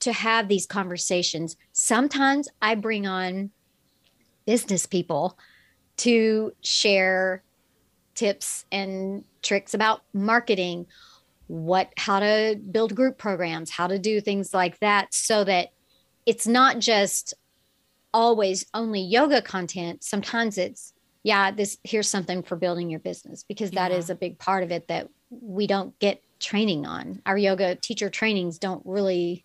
to 0.00 0.12
have 0.12 0.48
these 0.48 0.66
conversations. 0.66 1.56
Sometimes 1.72 2.48
I 2.62 2.74
bring 2.74 3.06
on 3.06 3.50
business 4.46 4.86
people 4.86 5.38
to 5.98 6.52
share 6.62 7.42
tips 8.14 8.64
and 8.72 9.24
tricks 9.42 9.74
about 9.74 10.02
marketing, 10.12 10.86
what 11.48 11.92
how 11.96 12.20
to 12.20 12.58
build 12.70 12.94
group 12.94 13.18
programs, 13.18 13.70
how 13.70 13.86
to 13.86 13.98
do 13.98 14.20
things 14.20 14.54
like 14.54 14.78
that 14.80 15.12
so 15.12 15.44
that 15.44 15.68
it's 16.26 16.46
not 16.46 16.78
just 16.78 17.34
always 18.14 18.66
only 18.74 19.00
yoga 19.00 19.42
content. 19.42 20.02
Sometimes 20.02 20.58
it's 20.58 20.92
yeah, 21.22 21.50
this 21.50 21.78
here's 21.84 22.08
something 22.08 22.42
for 22.42 22.56
building 22.56 22.90
your 22.90 23.00
business 23.00 23.42
because 23.42 23.72
that 23.72 23.90
yeah. 23.90 23.98
is 23.98 24.08
a 24.08 24.14
big 24.14 24.38
part 24.38 24.62
of 24.62 24.70
it 24.70 24.88
that 24.88 25.08
we 25.30 25.66
don't 25.66 25.98
get 25.98 26.22
training 26.40 26.86
on. 26.86 27.22
Our 27.26 27.36
yoga 27.36 27.74
teacher 27.74 28.10
trainings 28.10 28.58
don't 28.58 28.82
really 28.84 29.44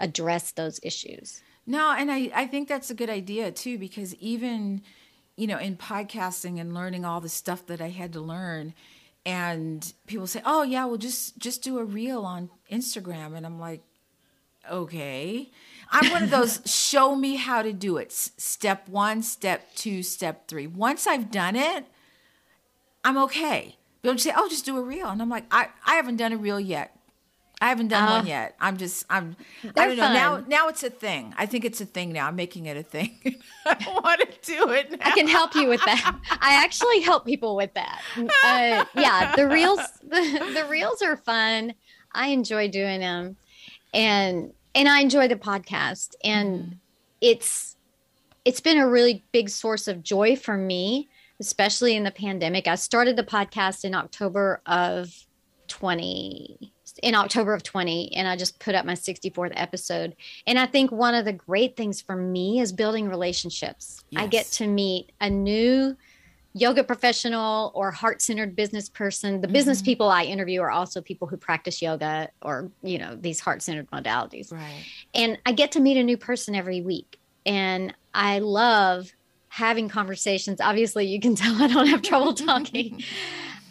address 0.00 0.52
those 0.52 0.80
issues. 0.82 1.42
No, 1.66 1.94
and 1.96 2.10
I, 2.10 2.30
I 2.34 2.46
think 2.46 2.68
that's 2.68 2.90
a 2.90 2.94
good 2.94 3.10
idea 3.10 3.52
too, 3.52 3.78
because 3.78 4.14
even, 4.16 4.82
you 5.36 5.46
know, 5.46 5.58
in 5.58 5.76
podcasting 5.76 6.60
and 6.60 6.74
learning 6.74 7.04
all 7.04 7.20
the 7.20 7.28
stuff 7.28 7.66
that 7.66 7.80
I 7.80 7.90
had 7.90 8.12
to 8.14 8.20
learn, 8.20 8.74
and 9.24 9.92
people 10.06 10.26
say, 10.26 10.42
Oh 10.44 10.62
yeah, 10.62 10.84
well 10.84 10.96
just 10.96 11.38
just 11.38 11.62
do 11.62 11.78
a 11.78 11.84
reel 11.84 12.24
on 12.24 12.50
Instagram. 12.70 13.36
And 13.36 13.46
I'm 13.46 13.60
like, 13.60 13.82
Okay. 14.70 15.50
I'm 15.90 16.10
one 16.10 16.24
of 16.24 16.30
those 16.32 16.60
show 16.64 17.14
me 17.14 17.36
how 17.36 17.62
to 17.62 17.72
do 17.72 17.96
it. 17.98 18.12
Step 18.12 18.88
one, 18.88 19.22
step 19.22 19.74
two, 19.74 20.02
step 20.02 20.48
three. 20.48 20.66
Once 20.66 21.06
I've 21.06 21.30
done 21.30 21.56
it, 21.56 21.84
I'm 23.04 23.18
okay. 23.18 23.76
They'll 24.02 24.18
say, 24.18 24.32
"Oh, 24.36 24.48
just 24.48 24.64
do 24.64 24.76
a 24.76 24.82
reel," 24.82 25.08
and 25.08 25.22
I'm 25.22 25.28
like, 25.28 25.44
"I, 25.50 25.68
I 25.86 25.94
haven't 25.94 26.16
done 26.16 26.32
a 26.32 26.36
reel 26.36 26.58
yet. 26.58 26.96
I 27.62 27.68
haven't 27.68 27.88
done 27.88 28.08
uh, 28.08 28.16
one 28.18 28.26
yet. 28.26 28.56
I'm 28.60 28.76
just, 28.76 29.06
I'm, 29.08 29.36
I 29.76 29.86
don't 29.86 29.96
know. 29.96 30.02
Fun. 30.02 30.14
Now, 30.14 30.44
now 30.48 30.68
it's 30.68 30.82
a 30.82 30.90
thing. 30.90 31.32
I 31.38 31.46
think 31.46 31.64
it's 31.64 31.80
a 31.80 31.86
thing 31.86 32.12
now. 32.12 32.26
I'm 32.26 32.34
making 32.34 32.66
it 32.66 32.76
a 32.76 32.82
thing. 32.82 33.20
I 33.64 34.00
want 34.02 34.20
to 34.20 34.26
do 34.42 34.70
it. 34.70 34.90
Now. 34.90 34.96
I 35.02 35.12
can 35.12 35.28
help 35.28 35.54
you 35.54 35.68
with 35.68 35.80
that. 35.84 36.18
I 36.40 36.54
actually 36.64 37.02
help 37.02 37.24
people 37.24 37.54
with 37.54 37.72
that. 37.74 38.02
Uh, 38.16 38.84
yeah, 38.96 39.36
the 39.36 39.46
reels, 39.46 39.78
the, 40.02 40.52
the 40.54 40.66
reels 40.68 41.02
are 41.02 41.16
fun. 41.16 41.74
I 42.12 42.28
enjoy 42.28 42.68
doing 42.68 42.98
them, 42.98 43.36
and 43.94 44.52
and 44.74 44.88
I 44.88 45.00
enjoy 45.00 45.28
the 45.28 45.36
podcast, 45.36 46.16
and 46.24 46.62
mm. 46.62 46.76
it's 47.20 47.76
it's 48.44 48.60
been 48.60 48.78
a 48.78 48.88
really 48.88 49.24
big 49.30 49.48
source 49.48 49.86
of 49.86 50.02
joy 50.02 50.34
for 50.34 50.56
me 50.56 51.08
especially 51.42 51.96
in 51.96 52.04
the 52.04 52.10
pandemic. 52.10 52.68
I 52.68 52.76
started 52.76 53.16
the 53.16 53.24
podcast 53.24 53.84
in 53.84 53.94
October 53.94 54.62
of 54.64 55.26
20 55.68 56.72
in 57.02 57.14
October 57.14 57.54
of 57.54 57.62
20 57.62 58.14
and 58.14 58.28
I 58.28 58.36
just 58.36 58.58
put 58.58 58.74
up 58.74 58.84
my 58.84 58.92
64th 58.92 59.52
episode. 59.56 60.14
And 60.46 60.58
I 60.58 60.66
think 60.66 60.92
one 60.92 61.14
of 61.14 61.24
the 61.24 61.32
great 61.32 61.74
things 61.74 62.02
for 62.02 62.14
me 62.14 62.60
is 62.60 62.70
building 62.70 63.08
relationships. 63.08 64.04
Yes. 64.10 64.22
I 64.22 64.26
get 64.26 64.46
to 64.46 64.66
meet 64.66 65.10
a 65.20 65.30
new 65.30 65.96
yoga 66.52 66.84
professional 66.84 67.72
or 67.74 67.90
heart-centered 67.90 68.54
business 68.54 68.90
person. 68.90 69.40
The 69.40 69.46
mm-hmm. 69.46 69.54
business 69.54 69.80
people 69.80 70.10
I 70.10 70.24
interview 70.24 70.60
are 70.60 70.70
also 70.70 71.00
people 71.00 71.26
who 71.26 71.38
practice 71.38 71.80
yoga 71.80 72.28
or, 72.42 72.70
you 72.82 72.98
know, 72.98 73.16
these 73.16 73.40
heart-centered 73.40 73.90
modalities. 73.90 74.52
Right. 74.52 74.84
And 75.14 75.38
I 75.46 75.52
get 75.52 75.72
to 75.72 75.80
meet 75.80 75.96
a 75.96 76.02
new 76.02 76.18
person 76.18 76.54
every 76.54 76.82
week. 76.82 77.18
And 77.46 77.94
I 78.12 78.40
love 78.40 79.10
having 79.52 79.86
conversations. 79.86 80.62
Obviously, 80.62 81.06
you 81.06 81.20
can 81.20 81.34
tell 81.36 81.60
I 81.62 81.66
don't 81.66 81.86
have 81.86 82.00
trouble 82.00 82.32
talking. 82.48 83.02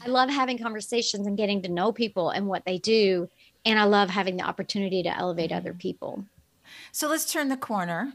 I 0.05 0.09
love 0.09 0.29
having 0.29 0.59
conversations 0.59 1.25
and 1.25 1.35
getting 1.35 1.63
to 1.63 1.69
know 1.69 1.91
people 1.91 2.29
and 2.29 2.45
what 2.45 2.65
they 2.65 2.77
do. 2.77 3.27
And 3.65 3.79
I 3.79 3.85
love 3.85 4.09
having 4.09 4.37
the 4.37 4.43
opportunity 4.43 5.01
to 5.03 5.17
elevate 5.17 5.51
other 5.51 5.73
people. 5.73 6.23
So 6.91 7.09
let's 7.09 7.31
turn 7.31 7.49
the 7.49 7.57
corner. 7.57 8.13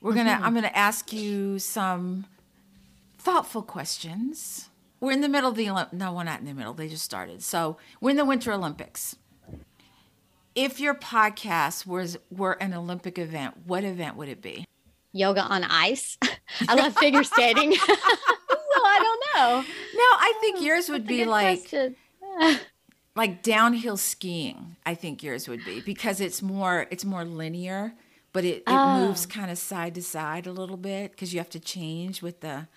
We're 0.00 0.12
going 0.12 0.26
to, 0.26 0.32
mm-hmm. 0.32 0.44
I'm 0.44 0.52
going 0.52 0.64
to 0.64 0.76
ask 0.76 1.10
you 1.10 1.58
some 1.58 2.26
thoughtful 3.18 3.62
questions. 3.62 4.68
We're 5.00 5.12
in 5.12 5.22
the 5.22 5.28
middle 5.28 5.50
of 5.50 5.56
the 5.56 5.66
Olymp- 5.66 5.92
no, 5.94 6.12
we're 6.12 6.24
not 6.24 6.40
in 6.40 6.46
the 6.46 6.54
middle. 6.54 6.74
They 6.74 6.88
just 6.88 7.04
started. 7.04 7.42
So 7.42 7.78
we're 8.00 8.10
in 8.10 8.16
the 8.16 8.24
Winter 8.26 8.52
Olympics. 8.52 9.16
If 10.54 10.80
your 10.80 10.94
podcast 10.94 11.86
was 11.86 12.18
were 12.30 12.52
an 12.52 12.74
Olympic 12.74 13.18
event, 13.18 13.54
what 13.66 13.84
event 13.84 14.16
would 14.16 14.28
it 14.28 14.42
be? 14.42 14.66
Yoga 15.14 15.40
on 15.42 15.64
ice. 15.64 16.18
I 16.68 16.74
love 16.74 16.94
figure 16.98 17.24
skating. 17.24 17.72
so 17.74 17.82
I 17.88 18.98
don't 19.00 19.22
know. 19.34 19.60
No, 19.62 20.02
I 20.02 20.34
think 20.40 20.60
yours 20.60 20.88
would 20.90 21.06
be 21.06 21.24
like 21.24 21.72
like 23.16 23.42
downhill 23.42 23.96
skiing. 23.96 24.76
I 24.84 24.94
think 24.94 25.22
yours 25.22 25.48
would 25.48 25.64
be 25.64 25.80
because 25.80 26.20
it's 26.20 26.42
more 26.42 26.86
it's 26.90 27.04
more 27.04 27.24
linear, 27.24 27.94
but 28.32 28.44
it, 28.44 28.58
it 28.58 28.62
oh. 28.66 29.06
moves 29.06 29.24
kind 29.24 29.50
of 29.50 29.56
side 29.56 29.94
to 29.94 30.02
side 30.02 30.46
a 30.46 30.52
little 30.52 30.76
bit 30.76 31.12
because 31.12 31.32
you 31.32 31.40
have 31.40 31.50
to 31.50 31.60
change 31.60 32.20
with 32.20 32.40
the 32.40 32.68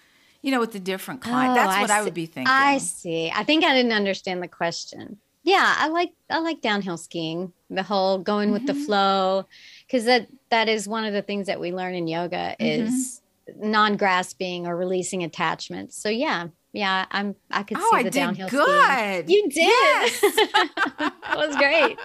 you 0.42 0.52
know 0.52 0.60
with 0.60 0.72
the 0.72 0.80
different 0.80 1.22
climb. 1.22 1.52
Oh, 1.52 1.56
That's 1.56 1.82
what 1.82 1.92
I, 1.92 2.00
I 2.00 2.04
would 2.04 2.14
be 2.14 2.28
thinking. 2.28 2.54
I 2.54 2.78
see. 2.78 3.32
I 3.34 3.44
think 3.44 3.66
I 3.66 3.74
didn't 3.74 3.94
understand 3.94 4.42
the 4.42 4.48
question. 4.48 5.18
Yeah, 5.44 5.76
I 5.78 5.88
like 5.88 6.12
I 6.30 6.40
like 6.40 6.62
downhill 6.62 6.98
skiing. 6.98 7.54
The 7.70 7.84
whole 7.84 8.20
going 8.20 8.48
mm-hmm. 8.48 8.54
with 8.54 8.68
the 8.68 8.74
mm-hmm. 8.74 8.84
flow 8.84 9.46
because 9.88 10.06
that 10.06 10.28
that 10.50 10.70
is 10.70 10.88
one 10.88 11.06
of 11.06 11.14
the 11.14 11.22
things 11.22 11.48
that 11.48 11.60
we 11.60 11.72
learn 11.72 11.96
in 11.96 12.08
yoga 12.08 12.56
mm-hmm. 12.60 12.88
is 12.88 13.22
non-grasping 13.56 14.68
or 14.68 14.76
releasing 14.76 15.24
attachments. 15.24 15.98
So 15.98 16.10
yeah, 16.10 16.48
yeah, 16.74 17.06
I'm 17.12 17.36
I 17.50 17.64
could 17.64 17.78
oh, 17.80 17.90
see 17.92 18.04
the 18.04 18.10
I 18.10 18.12
downhill 18.12 18.50
good. 18.50 19.26
Skiing. 19.26 19.30
You 19.30 19.50
did. 19.50 19.68
Yes. 19.68 20.22
that 21.00 21.36
was 21.36 21.56
great. 21.56 21.98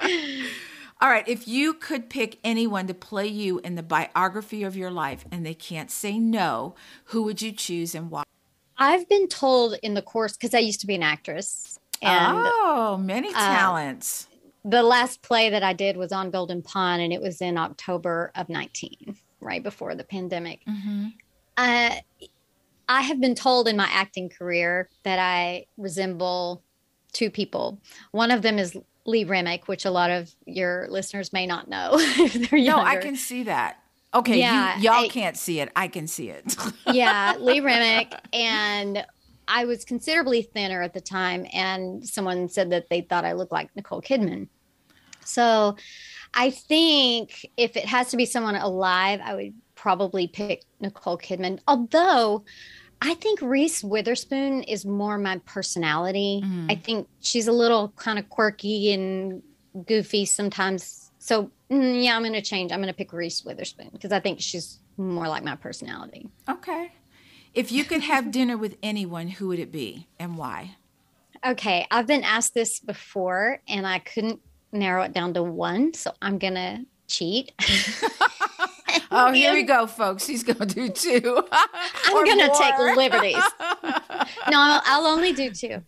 All 1.01 1.09
right, 1.09 1.27
if 1.27 1.49
you 1.49 1.75
could 1.75 2.09
pick 2.09 2.39
anyone 2.45 2.87
to 2.87 2.95
play 2.95 3.27
you 3.27 3.59
in 3.65 3.75
the 3.75 3.83
biography 3.83 4.63
of 4.63 4.77
your 4.77 4.91
life 4.91 5.25
and 5.33 5.45
they 5.45 5.55
can't 5.55 5.91
say 5.91 6.17
no, 6.17 6.77
who 7.07 7.25
would 7.25 7.43
you 7.43 7.51
choose 7.51 7.97
and 7.97 8.09
why? 8.09 8.23
I've 8.79 9.09
been 9.09 9.27
told 9.27 9.75
in 9.83 9.95
the 9.95 10.03
course 10.03 10.35
because 10.37 10.55
I 10.55 10.61
used 10.61 10.81
to 10.81 10.87
be 10.87 10.95
an 10.95 11.03
actress. 11.03 11.79
And, 12.01 12.37
oh, 12.37 13.01
many 13.01 13.29
uh, 13.29 13.33
talents. 13.33 14.29
Uh, 14.31 14.32
the 14.65 14.83
last 14.83 15.23
play 15.23 15.51
that 15.51 15.63
I 15.63 15.73
did 15.73 15.97
was 15.97 16.13
on 16.13 16.31
Golden 16.31 16.63
Pond, 16.63 17.03
and 17.03 17.13
it 17.13 17.21
was 17.21 17.41
in 17.41 17.59
October 17.59 18.31
of 18.35 18.49
19, 18.49 19.17
right 19.41 19.63
before 19.63 19.95
the 19.95 20.05
pandemic. 20.05 20.61
Mm-hmm. 20.67 21.09
Uh, 21.57 21.95
I 22.89 23.03
have 23.03 23.21
been 23.21 23.35
told 23.35 23.69
in 23.69 23.77
my 23.77 23.89
acting 23.91 24.29
career 24.29 24.89
that 25.03 25.19
I 25.19 25.67
resemble 25.77 26.63
two 27.13 27.31
people. 27.31 27.81
One 28.11 28.31
of 28.31 28.43
them 28.43 28.59
is 28.59 28.77
Lee 29.05 29.25
Remick, 29.25 29.69
which 29.69 29.85
a 29.85 29.91
lot 29.91 30.11
of 30.11 30.35
your 30.47 30.87
listeners 30.89 31.33
may 31.33 31.47
not 31.47 31.69
know. 31.69 31.91
no, 32.53 32.79
I 32.79 32.97
can 32.97 33.17
see 33.17 33.45
that. 33.45 33.79
Okay, 34.15 34.39
yeah, 34.39 34.79
you, 34.79 34.91
all 34.91 35.09
can't 35.09 35.39
see 35.39 35.61
it. 35.61 35.71
I 35.75 35.89
can 35.89 36.07
see 36.07 36.29
it. 36.29 36.55
yeah, 36.87 37.35
Lee 37.39 37.61
Remick, 37.61 38.13
and 38.33 39.07
I 39.49 39.65
was 39.65 39.85
considerably 39.85 40.43
thinner 40.43 40.83
at 40.83 40.95
the 40.95 41.01
time, 41.01 41.47
and 41.53 42.07
someone 42.07 42.49
said 42.49 42.71
that 42.71 42.89
they 42.89 43.03
thought 43.03 43.25
I 43.25 43.33
looked 43.33 43.53
like 43.53 43.75
Nicole 43.77 44.03
Kidman. 44.03 44.49
So, 45.25 45.77
I 46.35 46.51
think 46.51 47.47
if 47.57 47.77
it 47.77 47.85
has 47.85 48.11
to 48.11 48.17
be 48.17 48.25
someone 48.25 48.57
alive, 48.57 49.21
I 49.23 49.35
would 49.35 49.55
probably 49.75 50.29
pick 50.29 50.65
Nicole 50.81 51.19
Kidman. 51.19 51.59
Although 51.69 52.45
I 53.03 53.15
think 53.15 53.43
Reese 53.43 53.83
Witherspoon 53.83 54.63
is 54.63 54.87
more 54.87 55.19
my 55.19 55.39
personality. 55.39 56.41
Mm. 56.45 56.71
I 56.71 56.77
think 56.77 57.09
she's 57.21 57.49
a 57.49 57.53
little 57.53 57.89
kind 57.97 58.19
of 58.19 58.29
quirky 58.31 58.93
and 58.93 59.43
goofy 59.87 60.25
sometimes. 60.25 61.11
So 61.19 61.51
mm, 61.69 62.05
yeah, 62.05 62.15
I'm 62.15 62.23
going 62.23 62.33
to 62.35 62.43
change. 62.43 62.71
I'm 62.71 62.79
going 62.79 62.93
to 62.93 62.97
pick 62.97 63.13
Reese 63.13 63.45
Witherspoon 63.45 63.91
because 63.93 64.13
I 64.13 64.21
think 64.21 64.41
she's 64.41 64.79
more 64.97 65.27
like 65.27 65.43
my 65.43 65.57
personality. 65.57 66.29
Okay. 66.49 66.93
If 67.55 67.71
you 67.71 67.85
could 67.85 68.03
have 68.03 68.31
dinner 68.31 68.57
with 68.57 68.77
anyone, 68.83 69.29
who 69.29 69.49
would 69.49 69.59
it 69.59 69.71
be 69.71 70.07
and 70.19 70.39
why? 70.39 70.77
Okay, 71.45 71.87
I've 71.91 72.07
been 72.07 72.25
asked 72.25 72.55
this 72.55 72.81
before 72.81 73.61
and 73.69 73.87
I 73.87 73.99
couldn't 73.99 74.41
narrow 74.73 75.03
it 75.03 75.13
down 75.13 75.35
to 75.35 75.43
one, 75.43 75.93
so 75.93 76.13
I'm 76.23 76.39
going 76.39 76.55
to 76.55 76.87
cheat. 77.09 77.53
oh, 79.11 79.33
here 79.33 79.53
we 79.53 79.65
go, 79.65 79.87
folks. 79.87 80.25
She's 80.25 80.43
going 80.43 80.67
to 80.67 80.67
do 80.67 80.89
two. 80.89 81.45
I'm 81.53 82.25
going 82.25 82.39
to 82.39 82.55
take 82.59 82.79
liberties. 82.97 83.43
no, 84.51 84.59
I'll, 84.59 84.83
I'll 84.87 85.07
only 85.07 85.33
do 85.33 85.51
two. 85.51 85.83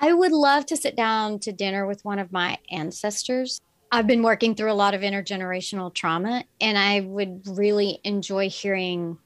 I 0.00 0.12
would 0.12 0.32
love 0.32 0.64
to 0.66 0.76
sit 0.76 0.96
down 0.96 1.38
to 1.40 1.52
dinner 1.52 1.86
with 1.86 2.04
one 2.04 2.18
of 2.18 2.32
my 2.32 2.58
ancestors. 2.70 3.60
I've 3.92 4.06
been 4.06 4.22
working 4.22 4.54
through 4.54 4.72
a 4.72 4.74
lot 4.74 4.94
of 4.94 5.02
intergenerational 5.02 5.92
trauma, 5.92 6.44
and 6.60 6.78
I 6.78 7.00
would 7.00 7.46
really 7.46 8.00
enjoy 8.04 8.48
hearing 8.48 9.18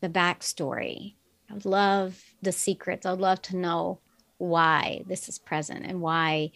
the 0.00 0.08
backstory. 0.08 1.14
I 1.50 1.54
would 1.54 1.64
love 1.64 2.22
the 2.42 2.52
secrets. 2.52 3.06
I'd 3.06 3.18
love 3.18 3.42
to 3.42 3.56
know 3.56 4.00
why 4.38 5.02
this 5.06 5.28
is 5.28 5.38
present 5.38 5.84
and 5.84 6.00
why 6.00 6.52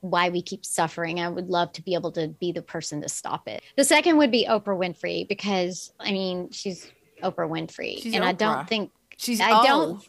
why 0.00 0.30
we 0.30 0.40
keep 0.40 0.64
suffering. 0.64 1.20
I 1.20 1.28
would 1.28 1.48
love 1.48 1.72
to 1.72 1.82
be 1.82 1.94
able 1.94 2.12
to 2.12 2.28
be 2.28 2.52
the 2.52 2.62
person 2.62 3.02
to 3.02 3.08
stop 3.08 3.46
it. 3.46 3.62
The 3.76 3.84
second 3.84 4.16
would 4.16 4.30
be 4.30 4.46
Oprah 4.48 4.78
Winfrey 4.78 5.28
because 5.28 5.92
I 6.00 6.12
mean 6.12 6.50
she's 6.50 6.90
Oprah 7.22 7.48
Winfrey, 7.48 8.02
she's 8.02 8.14
and 8.14 8.24
Oprah. 8.24 8.28
I 8.28 8.32
don't 8.32 8.68
think 8.68 8.90
she's. 9.16 9.40
I 9.40 9.62
don't. 9.62 10.02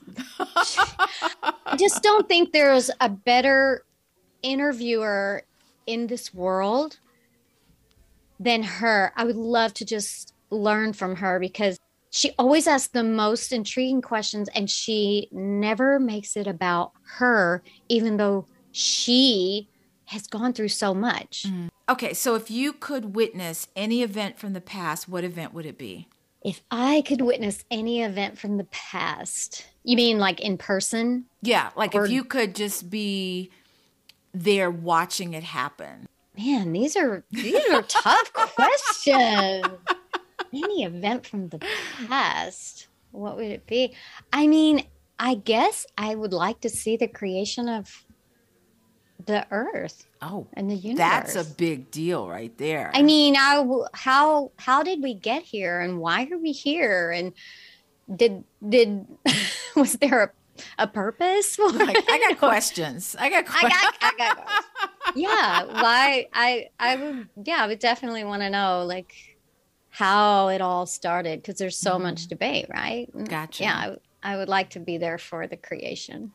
I 1.66 1.76
just 1.80 2.02
don't 2.02 2.28
think 2.28 2.54
there's 2.54 2.90
a 3.00 3.10
better 3.10 3.86
interviewer 4.42 5.44
in 5.86 6.08
this 6.08 6.34
world 6.34 7.00
than 8.40 8.64
her. 8.64 9.14
I 9.16 9.26
would 9.26 9.36
love 9.36 9.74
to 9.76 9.86
just 9.86 10.34
learn 10.50 10.94
from 10.94 11.18
her 11.18 11.40
because 11.40 11.78
she 12.12 12.32
always 12.38 12.68
asks 12.68 12.90
the 12.90 13.04
most 13.04 13.54
intriguing 13.54 14.02
questions 14.02 14.50
and 14.54 14.70
she 14.70 15.30
never 15.32 15.98
makes 15.98 16.36
it 16.36 16.46
about 16.46 16.92
her, 17.16 17.64
even 17.88 18.18
though 18.18 18.46
she 18.74 19.70
has 20.06 20.28
gone 20.28 20.52
through 20.52 20.68
so 20.68 20.94
much. 20.94 21.46
Mm. 21.48 21.70
Okay, 21.88 22.14
so 22.14 22.36
if 22.36 22.52
you 22.52 22.74
could 22.74 23.16
witness 23.16 23.70
any 23.78 24.04
event 24.04 24.38
from 24.38 24.52
the 24.52 24.62
past, 24.62 25.08
what 25.08 25.24
event 25.24 25.54
would 25.54 25.66
it 25.66 25.78
be? 25.78 26.10
If 26.44 26.62
I 26.70 27.02
could 27.08 27.22
witness 27.22 27.64
any 27.72 28.02
event 28.04 28.38
from 28.38 28.58
the 28.58 28.66
past, 28.66 29.66
you 29.84 29.96
mean 29.96 30.20
like 30.20 30.42
in 30.42 30.58
person? 30.58 31.26
Yeah, 31.42 31.70
like 31.78 31.96
or, 31.96 32.06
if 32.06 32.12
you 32.12 32.26
could 32.26 32.56
just 32.56 32.90
be 32.90 33.52
there 34.34 34.70
watching 34.70 35.34
it 35.34 35.44
happen. 35.44 36.08
Man, 36.38 36.74
these 36.74 36.98
are 36.98 37.24
these 37.32 37.64
are 37.72 37.84
tough 37.84 38.34
questions. 38.34 39.66
Any 40.54 40.84
event 40.84 41.26
from 41.26 41.50
the 41.50 41.60
past, 42.08 42.88
what 43.12 43.38
would 43.38 43.52
it 43.52 43.66
be? 43.68 43.94
I 44.34 44.48
mean, 44.48 44.86
I 45.20 45.36
guess 45.36 45.86
I 45.98 46.16
would 46.16 46.34
like 46.34 46.62
to 46.62 46.70
see 46.70 46.98
the 46.98 47.08
creation 47.08 47.70
of 47.70 48.06
the 49.26 49.46
earth 49.52 50.08
oh 50.24 50.48
and 50.54 50.70
the 50.70 50.76
universe 50.76 50.98
that's 50.98 51.36
a 51.36 51.44
big 51.56 51.92
deal 51.92 52.28
right 52.28 52.58
there. 52.58 52.92
I 52.94 53.04
mean 53.04 53.36
I, 53.38 53.64
how 53.94 54.52
how 54.58 54.82
did 54.82 55.04
we 55.04 55.14
get 55.14 55.44
here 55.44 55.80
and 55.80 56.00
why 56.00 56.28
are 56.32 56.40
we 56.40 56.52
here? 56.52 57.12
And 57.12 57.34
did 58.14 58.44
did 58.68 59.06
was 59.76 59.94
there 59.94 60.24
a, 60.24 60.84
a 60.84 60.88
purpose 60.88 61.58
I, 61.60 62.04
I 62.10 62.30
got 62.30 62.40
questions. 62.40 63.16
I 63.20 63.30
got 63.30 63.46
questions. 63.46 63.74
I 64.02 64.12
got, 64.18 64.20
I 64.20 64.36
got 64.36 65.16
yeah 65.16 65.64
why 65.66 66.28
i 66.34 66.70
i 66.80 66.96
would 66.96 67.28
yeah 67.44 67.64
i 67.64 67.68
would 67.68 67.80
definitely 67.80 68.24
want 68.24 68.42
to 68.42 68.50
know 68.50 68.86
like 68.86 69.31
how 69.92 70.48
it 70.48 70.62
all 70.62 70.86
started 70.86 71.42
because 71.42 71.60
there's 71.60 71.78
so 71.78 71.98
mm. 71.98 72.04
much 72.04 72.28
debate 72.28 72.66
right 72.74 73.10
gotcha 73.28 73.64
yeah 73.64 73.96
I, 74.24 74.34
I 74.34 74.38
would 74.38 74.50
like 74.50 74.72
to 74.72 74.80
be 74.80 74.98
there 74.98 75.18
for 75.18 75.46
the 75.48 75.58
creation 75.58 76.32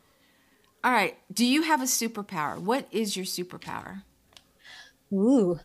all 0.87 0.93
right. 0.93 1.19
Do 1.33 1.45
you 1.45 1.63
have 1.63 1.83
a 1.83 1.87
superpower? 1.87 2.61
What 2.61 2.87
is 2.93 3.17
your 3.17 3.27
superpower? 3.27 4.05
Ooh, 5.13 5.59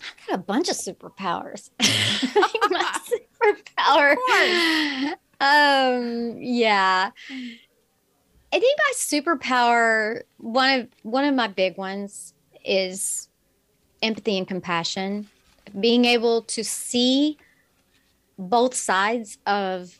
I 0.00 0.30
got 0.30 0.34
a 0.36 0.42
bunch 0.42 0.70
of 0.70 0.76
superpowers. 0.76 1.68
my 2.70 2.98
superpower. 3.78 4.16
Um, 5.38 6.38
yeah. 6.40 7.10
I 7.30 8.58
think 8.58 8.78
my 8.78 8.92
superpower, 8.94 10.22
one 10.38 10.80
of 10.80 10.88
one 11.02 11.24
of 11.26 11.34
my 11.34 11.48
big 11.48 11.76
ones 11.76 12.32
is 12.64 13.28
empathy 14.00 14.38
and 14.38 14.48
compassion. 14.48 15.28
Being 15.78 16.04
able 16.04 16.42
to 16.42 16.64
see 16.64 17.38
both 18.38 18.74
sides 18.74 19.38
of 19.46 19.98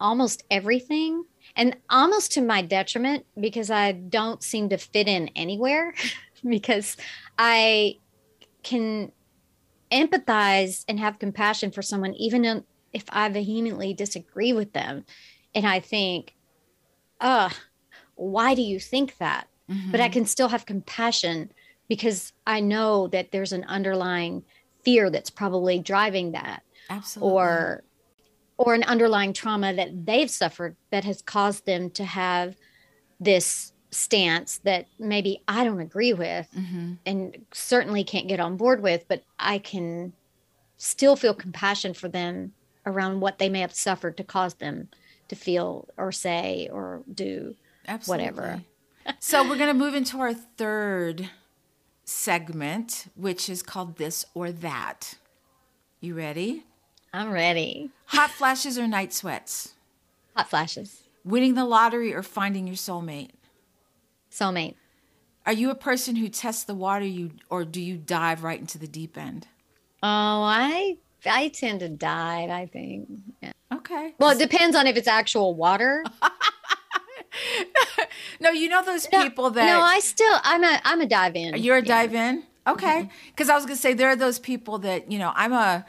almost 0.00 0.42
everything 0.50 1.24
and 1.56 1.76
almost 1.88 2.32
to 2.32 2.40
my 2.42 2.62
detriment 2.62 3.24
because 3.38 3.70
I 3.70 3.92
don't 3.92 4.42
seem 4.42 4.68
to 4.70 4.76
fit 4.76 5.08
in 5.08 5.28
anywhere 5.36 5.94
because 6.48 6.96
I 7.38 7.98
can 8.62 9.12
empathize 9.90 10.84
and 10.88 10.98
have 10.98 11.18
compassion 11.18 11.70
for 11.70 11.82
someone 11.82 12.14
even 12.14 12.64
if 12.92 13.04
I 13.10 13.28
vehemently 13.28 13.94
disagree 13.94 14.52
with 14.52 14.72
them 14.72 15.04
and 15.54 15.66
I 15.66 15.80
think 15.80 16.34
uh 17.20 17.50
why 18.14 18.54
do 18.54 18.62
you 18.62 18.80
think 18.80 19.18
that 19.18 19.48
mm-hmm. 19.70 19.90
but 19.90 20.00
I 20.00 20.08
can 20.08 20.24
still 20.24 20.48
have 20.48 20.64
compassion 20.66 21.52
because 21.88 22.32
I 22.46 22.60
know 22.60 23.08
that 23.08 23.32
there's 23.32 23.52
an 23.52 23.64
underlying 23.64 24.44
fear 24.84 25.10
that's 25.10 25.30
probably 25.30 25.78
driving 25.78 26.32
that 26.32 26.62
Absolutely. 26.90 27.32
or 27.32 27.84
or 28.58 28.74
an 28.74 28.82
underlying 28.84 29.32
trauma 29.32 29.74
that 29.74 30.06
they've 30.06 30.30
suffered 30.30 30.76
that 30.90 31.04
has 31.04 31.22
caused 31.22 31.66
them 31.66 31.90
to 31.90 32.04
have 32.04 32.54
this 33.18 33.72
stance 33.90 34.58
that 34.58 34.86
maybe 34.98 35.42
I 35.48 35.64
don't 35.64 35.80
agree 35.80 36.12
with 36.12 36.48
mm-hmm. 36.56 36.94
and 37.04 37.44
certainly 37.52 38.04
can't 38.04 38.28
get 38.28 38.40
on 38.40 38.56
board 38.56 38.82
with, 38.82 39.06
but 39.08 39.22
I 39.38 39.58
can 39.58 40.12
still 40.76 41.16
feel 41.16 41.34
compassion 41.34 41.92
for 41.94 42.08
them 42.08 42.52
around 42.86 43.20
what 43.20 43.38
they 43.38 43.48
may 43.48 43.60
have 43.60 43.74
suffered 43.74 44.16
to 44.16 44.24
cause 44.24 44.54
them 44.54 44.88
to 45.28 45.36
feel 45.36 45.88
or 45.96 46.10
say 46.10 46.68
or 46.72 47.02
do 47.12 47.54
Absolutely. 47.86 48.26
whatever. 48.26 48.62
so 49.18 49.42
we're 49.42 49.56
going 49.56 49.68
to 49.68 49.74
move 49.74 49.94
into 49.94 50.18
our 50.18 50.34
third 50.34 51.30
segment, 52.12 53.06
which 53.16 53.48
is 53.48 53.62
called 53.62 53.96
This 53.96 54.24
or 54.34 54.52
That. 54.52 55.14
You 56.00 56.14
ready? 56.14 56.64
I'm 57.12 57.30
ready. 57.30 57.90
Hot 58.06 58.30
flashes 58.30 58.78
or 58.78 58.86
night 58.86 59.12
sweats? 59.12 59.74
Hot 60.36 60.48
flashes. 60.48 61.02
Winning 61.24 61.54
the 61.54 61.64
lottery 61.64 62.14
or 62.14 62.22
finding 62.22 62.66
your 62.66 62.76
soulmate? 62.76 63.30
Soulmate. 64.30 64.74
Are 65.44 65.52
you 65.52 65.70
a 65.70 65.74
person 65.74 66.16
who 66.16 66.28
tests 66.28 66.64
the 66.64 66.74
water 66.74 67.04
you 67.04 67.32
or 67.50 67.64
do 67.64 67.80
you 67.80 67.96
dive 67.96 68.44
right 68.44 68.60
into 68.60 68.78
the 68.78 68.86
deep 68.86 69.18
end? 69.18 69.48
Oh, 70.02 70.06
I 70.42 70.98
I 71.26 71.48
tend 71.48 71.80
to 71.80 71.88
dive, 71.88 72.50
I 72.50 72.66
think. 72.66 73.08
Yeah. 73.40 73.52
Okay. 73.72 74.14
Well, 74.18 74.30
it 74.30 74.38
depends 74.38 74.76
on 74.76 74.86
if 74.86 74.96
it's 74.96 75.08
actual 75.08 75.54
water. 75.54 76.04
no, 78.42 78.50
you 78.50 78.68
know 78.68 78.84
those 78.84 79.06
people 79.06 79.44
no, 79.44 79.50
that 79.50 79.66
No, 79.66 79.80
I 79.80 80.00
still 80.00 80.38
I'm 80.42 80.64
a 80.64 80.80
I'm 80.84 81.00
a 81.00 81.06
dive 81.06 81.36
in. 81.36 81.56
You're 81.56 81.78
a 81.78 81.82
dive 81.82 82.14
in? 82.14 82.44
Okay. 82.66 83.02
Mm-hmm. 83.02 83.34
Cuz 83.36 83.48
I 83.48 83.54
was 83.54 83.64
going 83.64 83.76
to 83.76 83.80
say 83.82 83.94
there 83.94 84.08
are 84.08 84.16
those 84.16 84.38
people 84.38 84.78
that, 84.78 85.10
you 85.10 85.18
know, 85.18 85.32
I'm 85.34 85.52
a 85.52 85.84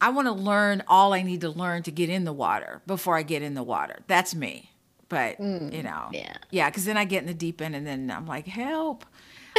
I 0.00 0.10
want 0.10 0.26
to 0.26 0.32
learn 0.32 0.82
all 0.86 1.12
I 1.12 1.22
need 1.22 1.40
to 1.40 1.50
learn 1.50 1.82
to 1.82 1.90
get 1.90 2.08
in 2.08 2.24
the 2.24 2.32
water 2.32 2.82
before 2.86 3.16
I 3.16 3.22
get 3.22 3.42
in 3.42 3.54
the 3.54 3.62
water. 3.62 4.00
That's 4.06 4.34
me. 4.34 4.70
But, 5.08 5.38
mm, 5.38 5.72
you 5.72 5.82
know, 5.82 6.08
yeah. 6.12 6.36
Yeah, 6.50 6.70
because 6.70 6.84
then 6.84 6.96
I 6.96 7.04
get 7.04 7.22
in 7.22 7.26
the 7.26 7.34
deep 7.34 7.60
end 7.60 7.74
and 7.74 7.86
then 7.86 8.10
I'm 8.10 8.26
like, 8.26 8.46
help. 8.46 9.04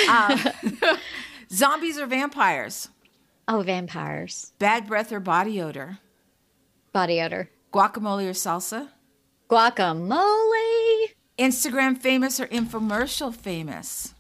Um, 0.08 0.39
zombies 1.52 1.97
or 1.97 2.06
vampires? 2.06 2.89
Oh, 3.47 3.62
vampires. 3.62 4.54
Bad 4.60 4.88
breath 4.88 5.12
or 5.12 5.20
body 5.20 5.62
odor? 5.62 5.97
Body 6.93 7.20
odor. 7.22 7.50
Guacamole 7.74 8.28
or 8.28 8.34
salsa? 8.34 8.89
Guacamole. 9.50 10.78
Instagram 11.39 11.97
famous 11.97 12.39
or 12.39 12.47
infomercial 12.47 13.33
famous? 13.33 14.13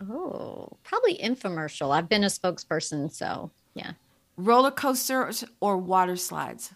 Oh, 0.00 0.68
probably 0.82 1.18
infomercial. 1.18 1.94
I've 1.94 2.08
been 2.08 2.24
a 2.24 2.28
spokesperson, 2.28 3.12
so 3.12 3.50
yeah. 3.74 3.92
Roller 4.36 4.70
coasters 4.70 5.44
or 5.60 5.76
water 5.76 6.16
slides? 6.16 6.72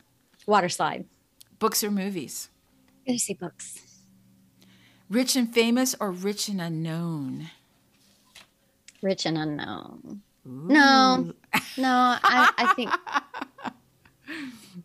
Water 0.46 0.68
slide. 0.68 1.06
Books 1.58 1.82
or 1.82 1.90
movies? 1.90 2.50
Go 3.06 3.16
see 3.16 3.34
books. 3.34 3.80
Rich 5.10 5.36
and 5.36 5.52
famous 5.52 5.94
or 5.98 6.10
rich 6.10 6.48
and 6.48 6.60
unknown? 6.60 7.50
Rich 9.02 9.26
and 9.26 9.38
unknown. 9.38 10.22
Ooh. 10.46 10.66
No, 10.68 11.32
no, 11.76 12.16
I, 12.22 12.52
I 12.56 12.74
think 12.74 12.90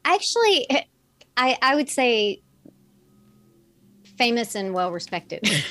actually, 0.06 0.68
I 1.38 1.58
I 1.62 1.76
would 1.76 1.90
say 1.90 2.43
famous 4.18 4.56
and 4.56 4.74
well 4.74 4.92
respected. 4.92 5.48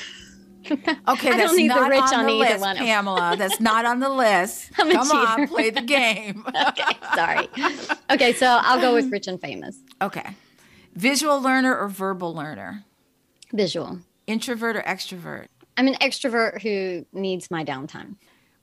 Okay, 0.70 1.30
I 1.30 1.36
that's 1.36 1.56
not 1.58 1.90
the 1.90 1.96
on, 1.96 2.14
on 2.14 2.26
the 2.26 2.32
list, 2.32 2.60
one. 2.60 2.76
Pamela. 2.76 3.34
That's 3.36 3.60
not 3.60 3.84
on 3.84 4.00
the 4.00 4.08
list. 4.08 4.72
Come 4.76 4.90
cheater. 4.90 5.14
on, 5.14 5.48
play 5.48 5.70
the 5.70 5.82
game. 5.82 6.44
okay, 6.68 6.98
sorry. 7.14 7.48
Okay, 8.10 8.32
so 8.32 8.46
I'll 8.46 8.80
go 8.80 8.94
with 8.94 9.10
rich 9.10 9.26
and 9.26 9.40
famous. 9.40 9.80
Okay. 10.00 10.36
Visual 10.94 11.40
learner 11.40 11.76
or 11.76 11.88
verbal 11.88 12.34
learner? 12.34 12.84
Visual. 13.52 13.98
Introvert 14.26 14.76
or 14.76 14.82
extrovert? 14.82 15.46
I'm 15.76 15.88
an 15.88 15.94
extrovert 15.94 16.62
who 16.62 17.06
needs 17.12 17.50
my 17.50 17.64
downtime. 17.64 18.16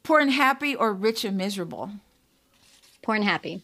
Poor 0.03 0.19
and 0.19 0.31
happy 0.31 0.75
or 0.75 0.93
rich 0.93 1.25
and 1.25 1.37
miserable? 1.37 1.91
Poor 3.01 3.15
and 3.15 3.23
happy. 3.23 3.63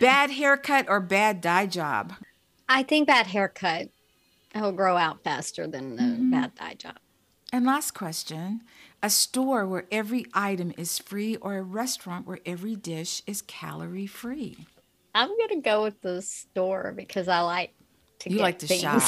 bad 0.00 0.30
haircut 0.30 0.86
or 0.88 1.00
bad 1.00 1.40
dye 1.40 1.66
job? 1.66 2.14
I 2.68 2.82
think 2.82 3.06
bad 3.06 3.28
haircut 3.28 3.90
will 4.54 4.72
grow 4.72 4.96
out 4.96 5.22
faster 5.22 5.66
than 5.66 5.96
the 5.96 6.02
mm-hmm. 6.02 6.30
bad 6.30 6.54
dye 6.54 6.74
job. 6.74 6.96
And 7.52 7.66
last 7.66 7.92
question 7.92 8.62
a 9.02 9.10
store 9.10 9.66
where 9.66 9.86
every 9.90 10.26
item 10.34 10.72
is 10.76 10.98
free 10.98 11.36
or 11.36 11.56
a 11.56 11.62
restaurant 11.62 12.26
where 12.26 12.38
every 12.44 12.76
dish 12.76 13.22
is 13.26 13.42
calorie 13.42 14.06
free? 14.06 14.66
I'm 15.14 15.28
going 15.28 15.48
to 15.48 15.60
go 15.60 15.82
with 15.82 16.00
the 16.02 16.22
store 16.22 16.92
because 16.94 17.26
I 17.26 17.40
like 17.40 17.72
to 18.20 18.30
you 18.30 18.38
like 18.38 18.58
to 18.58 18.66
things. 18.66 18.82
shop. 18.82 19.02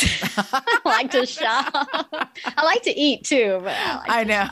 I 0.64 0.80
like 0.84 1.11
to 1.11 1.26
shop. 1.26 1.70
I 1.74 2.64
like 2.64 2.82
to 2.84 2.99
eat 2.99 3.24
too, 3.24 3.61
but 3.62 3.76
I, 3.76 3.97
like 3.97 4.11
I 4.11 4.24
know. 4.24 4.49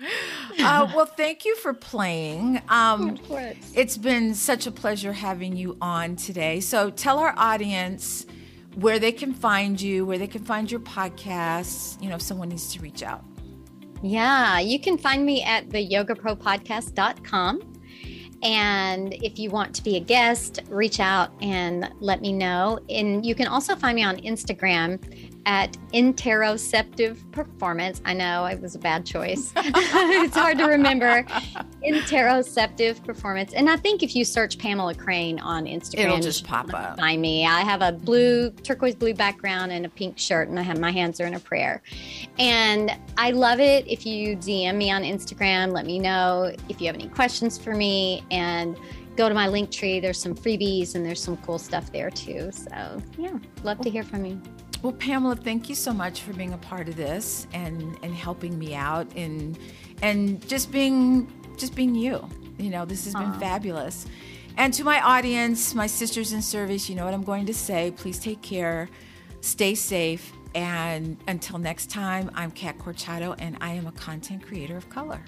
uh, 0.64 0.92
well, 0.94 1.06
thank 1.06 1.44
you 1.44 1.56
for 1.56 1.74
playing. 1.74 2.62
Um, 2.68 3.18
it's 3.74 3.96
been 3.96 4.34
such 4.34 4.66
a 4.66 4.70
pleasure 4.70 5.12
having 5.12 5.56
you 5.56 5.76
on 5.80 6.16
today. 6.16 6.60
So 6.60 6.90
tell 6.90 7.18
our 7.18 7.34
audience 7.36 8.24
where 8.76 8.98
they 8.98 9.12
can 9.12 9.32
find 9.32 9.80
you, 9.80 10.04
where 10.06 10.18
they 10.18 10.26
can 10.26 10.44
find 10.44 10.70
your 10.70 10.80
podcasts, 10.80 12.00
you 12.02 12.08
know, 12.08 12.16
if 12.16 12.22
someone 12.22 12.48
needs 12.48 12.72
to 12.74 12.80
reach 12.80 13.02
out. 13.02 13.24
Yeah, 14.02 14.60
you 14.60 14.80
can 14.80 14.96
find 14.96 15.26
me 15.26 15.42
at 15.42 15.70
the 15.70 15.86
yogapropodcast.com. 15.86 17.74
And 18.42 19.12
if 19.22 19.38
you 19.38 19.50
want 19.50 19.74
to 19.74 19.82
be 19.82 19.96
a 19.96 20.00
guest, 20.00 20.60
reach 20.70 20.98
out 20.98 21.30
and 21.42 21.92
let 22.00 22.22
me 22.22 22.32
know. 22.32 22.78
And 22.88 23.26
you 23.26 23.34
can 23.34 23.46
also 23.46 23.76
find 23.76 23.96
me 23.96 24.02
on 24.02 24.16
Instagram 24.16 25.29
at 25.46 25.76
interoceptive 25.92 27.30
performance. 27.32 28.00
I 28.04 28.14
know 28.14 28.44
it 28.46 28.60
was 28.60 28.74
a 28.74 28.78
bad 28.78 29.06
choice. 29.06 29.52
it's 29.56 30.36
hard 30.36 30.58
to 30.58 30.66
remember. 30.66 31.22
interoceptive 31.86 33.04
performance. 33.04 33.54
And 33.54 33.68
I 33.68 33.76
think 33.76 34.02
if 34.02 34.14
you 34.14 34.24
search 34.24 34.58
Pamela 34.58 34.94
Crane 34.94 35.38
on 35.40 35.64
Instagram, 35.64 36.04
it'll 36.04 36.20
just 36.20 36.46
pop 36.46 36.72
up. 36.74 36.98
Find 36.98 37.20
me. 37.20 37.46
I 37.46 37.60
have 37.60 37.82
a 37.82 37.92
blue, 37.92 38.50
turquoise 38.50 38.94
blue 38.94 39.14
background 39.14 39.72
and 39.72 39.86
a 39.86 39.88
pink 39.88 40.18
shirt, 40.18 40.48
and 40.48 40.58
I 40.58 40.62
have 40.62 40.78
my 40.78 40.90
hands 40.90 41.20
are 41.20 41.26
in 41.26 41.34
a 41.34 41.40
prayer. 41.40 41.82
And 42.38 42.96
I 43.16 43.30
love 43.30 43.60
it 43.60 43.86
if 43.88 44.04
you 44.06 44.36
DM 44.36 44.76
me 44.76 44.90
on 44.90 45.02
Instagram. 45.02 45.72
Let 45.72 45.86
me 45.86 45.98
know 45.98 46.54
if 46.68 46.80
you 46.80 46.86
have 46.86 46.96
any 46.96 47.08
questions 47.08 47.58
for 47.58 47.74
me. 47.74 48.24
And 48.30 48.76
go 49.16 49.28
to 49.28 49.34
my 49.34 49.48
link 49.48 49.70
tree. 49.70 50.00
There's 50.00 50.18
some 50.18 50.34
freebies 50.34 50.94
and 50.94 51.04
there's 51.04 51.22
some 51.22 51.36
cool 51.38 51.58
stuff 51.58 51.92
there 51.92 52.10
too. 52.10 52.50
So, 52.52 53.02
yeah, 53.18 53.36
love 53.62 53.80
to 53.80 53.90
hear 53.90 54.02
from 54.02 54.24
you. 54.24 54.40
Well, 54.82 54.92
Pamela, 54.92 55.36
thank 55.36 55.68
you 55.68 55.74
so 55.74 55.92
much 55.92 56.22
for 56.22 56.32
being 56.32 56.54
a 56.54 56.58
part 56.58 56.88
of 56.88 56.96
this 56.96 57.46
and 57.52 57.98
and 58.02 58.14
helping 58.14 58.58
me 58.58 58.74
out 58.74 59.06
and 59.14 59.58
and 60.02 60.46
just 60.48 60.72
being 60.72 61.30
just 61.56 61.74
being 61.74 61.94
you. 61.94 62.26
You 62.58 62.70
know, 62.70 62.84
this 62.84 63.04
has 63.04 63.14
been 63.14 63.32
fabulous. 63.34 64.06
And 64.56 64.74
to 64.74 64.84
my 64.84 65.00
audience, 65.00 65.74
my 65.74 65.86
sisters 65.86 66.32
in 66.32 66.42
service, 66.42 66.88
you 66.88 66.94
know 66.94 67.04
what 67.04 67.14
I'm 67.14 67.22
going 67.22 67.46
to 67.46 67.54
say. 67.54 67.92
Please 67.96 68.18
take 68.18 68.42
care, 68.42 68.88
stay 69.40 69.74
safe, 69.74 70.32
and 70.54 71.16
until 71.28 71.58
next 71.58 71.88
time, 71.90 72.30
I'm 72.34 72.50
Cat 72.50 72.78
Corchado, 72.78 73.36
and 73.38 73.56
I 73.60 73.70
am 73.70 73.86
a 73.86 73.92
content 73.92 74.42
creator 74.42 74.76
of 74.76 74.88
color. 74.90 75.22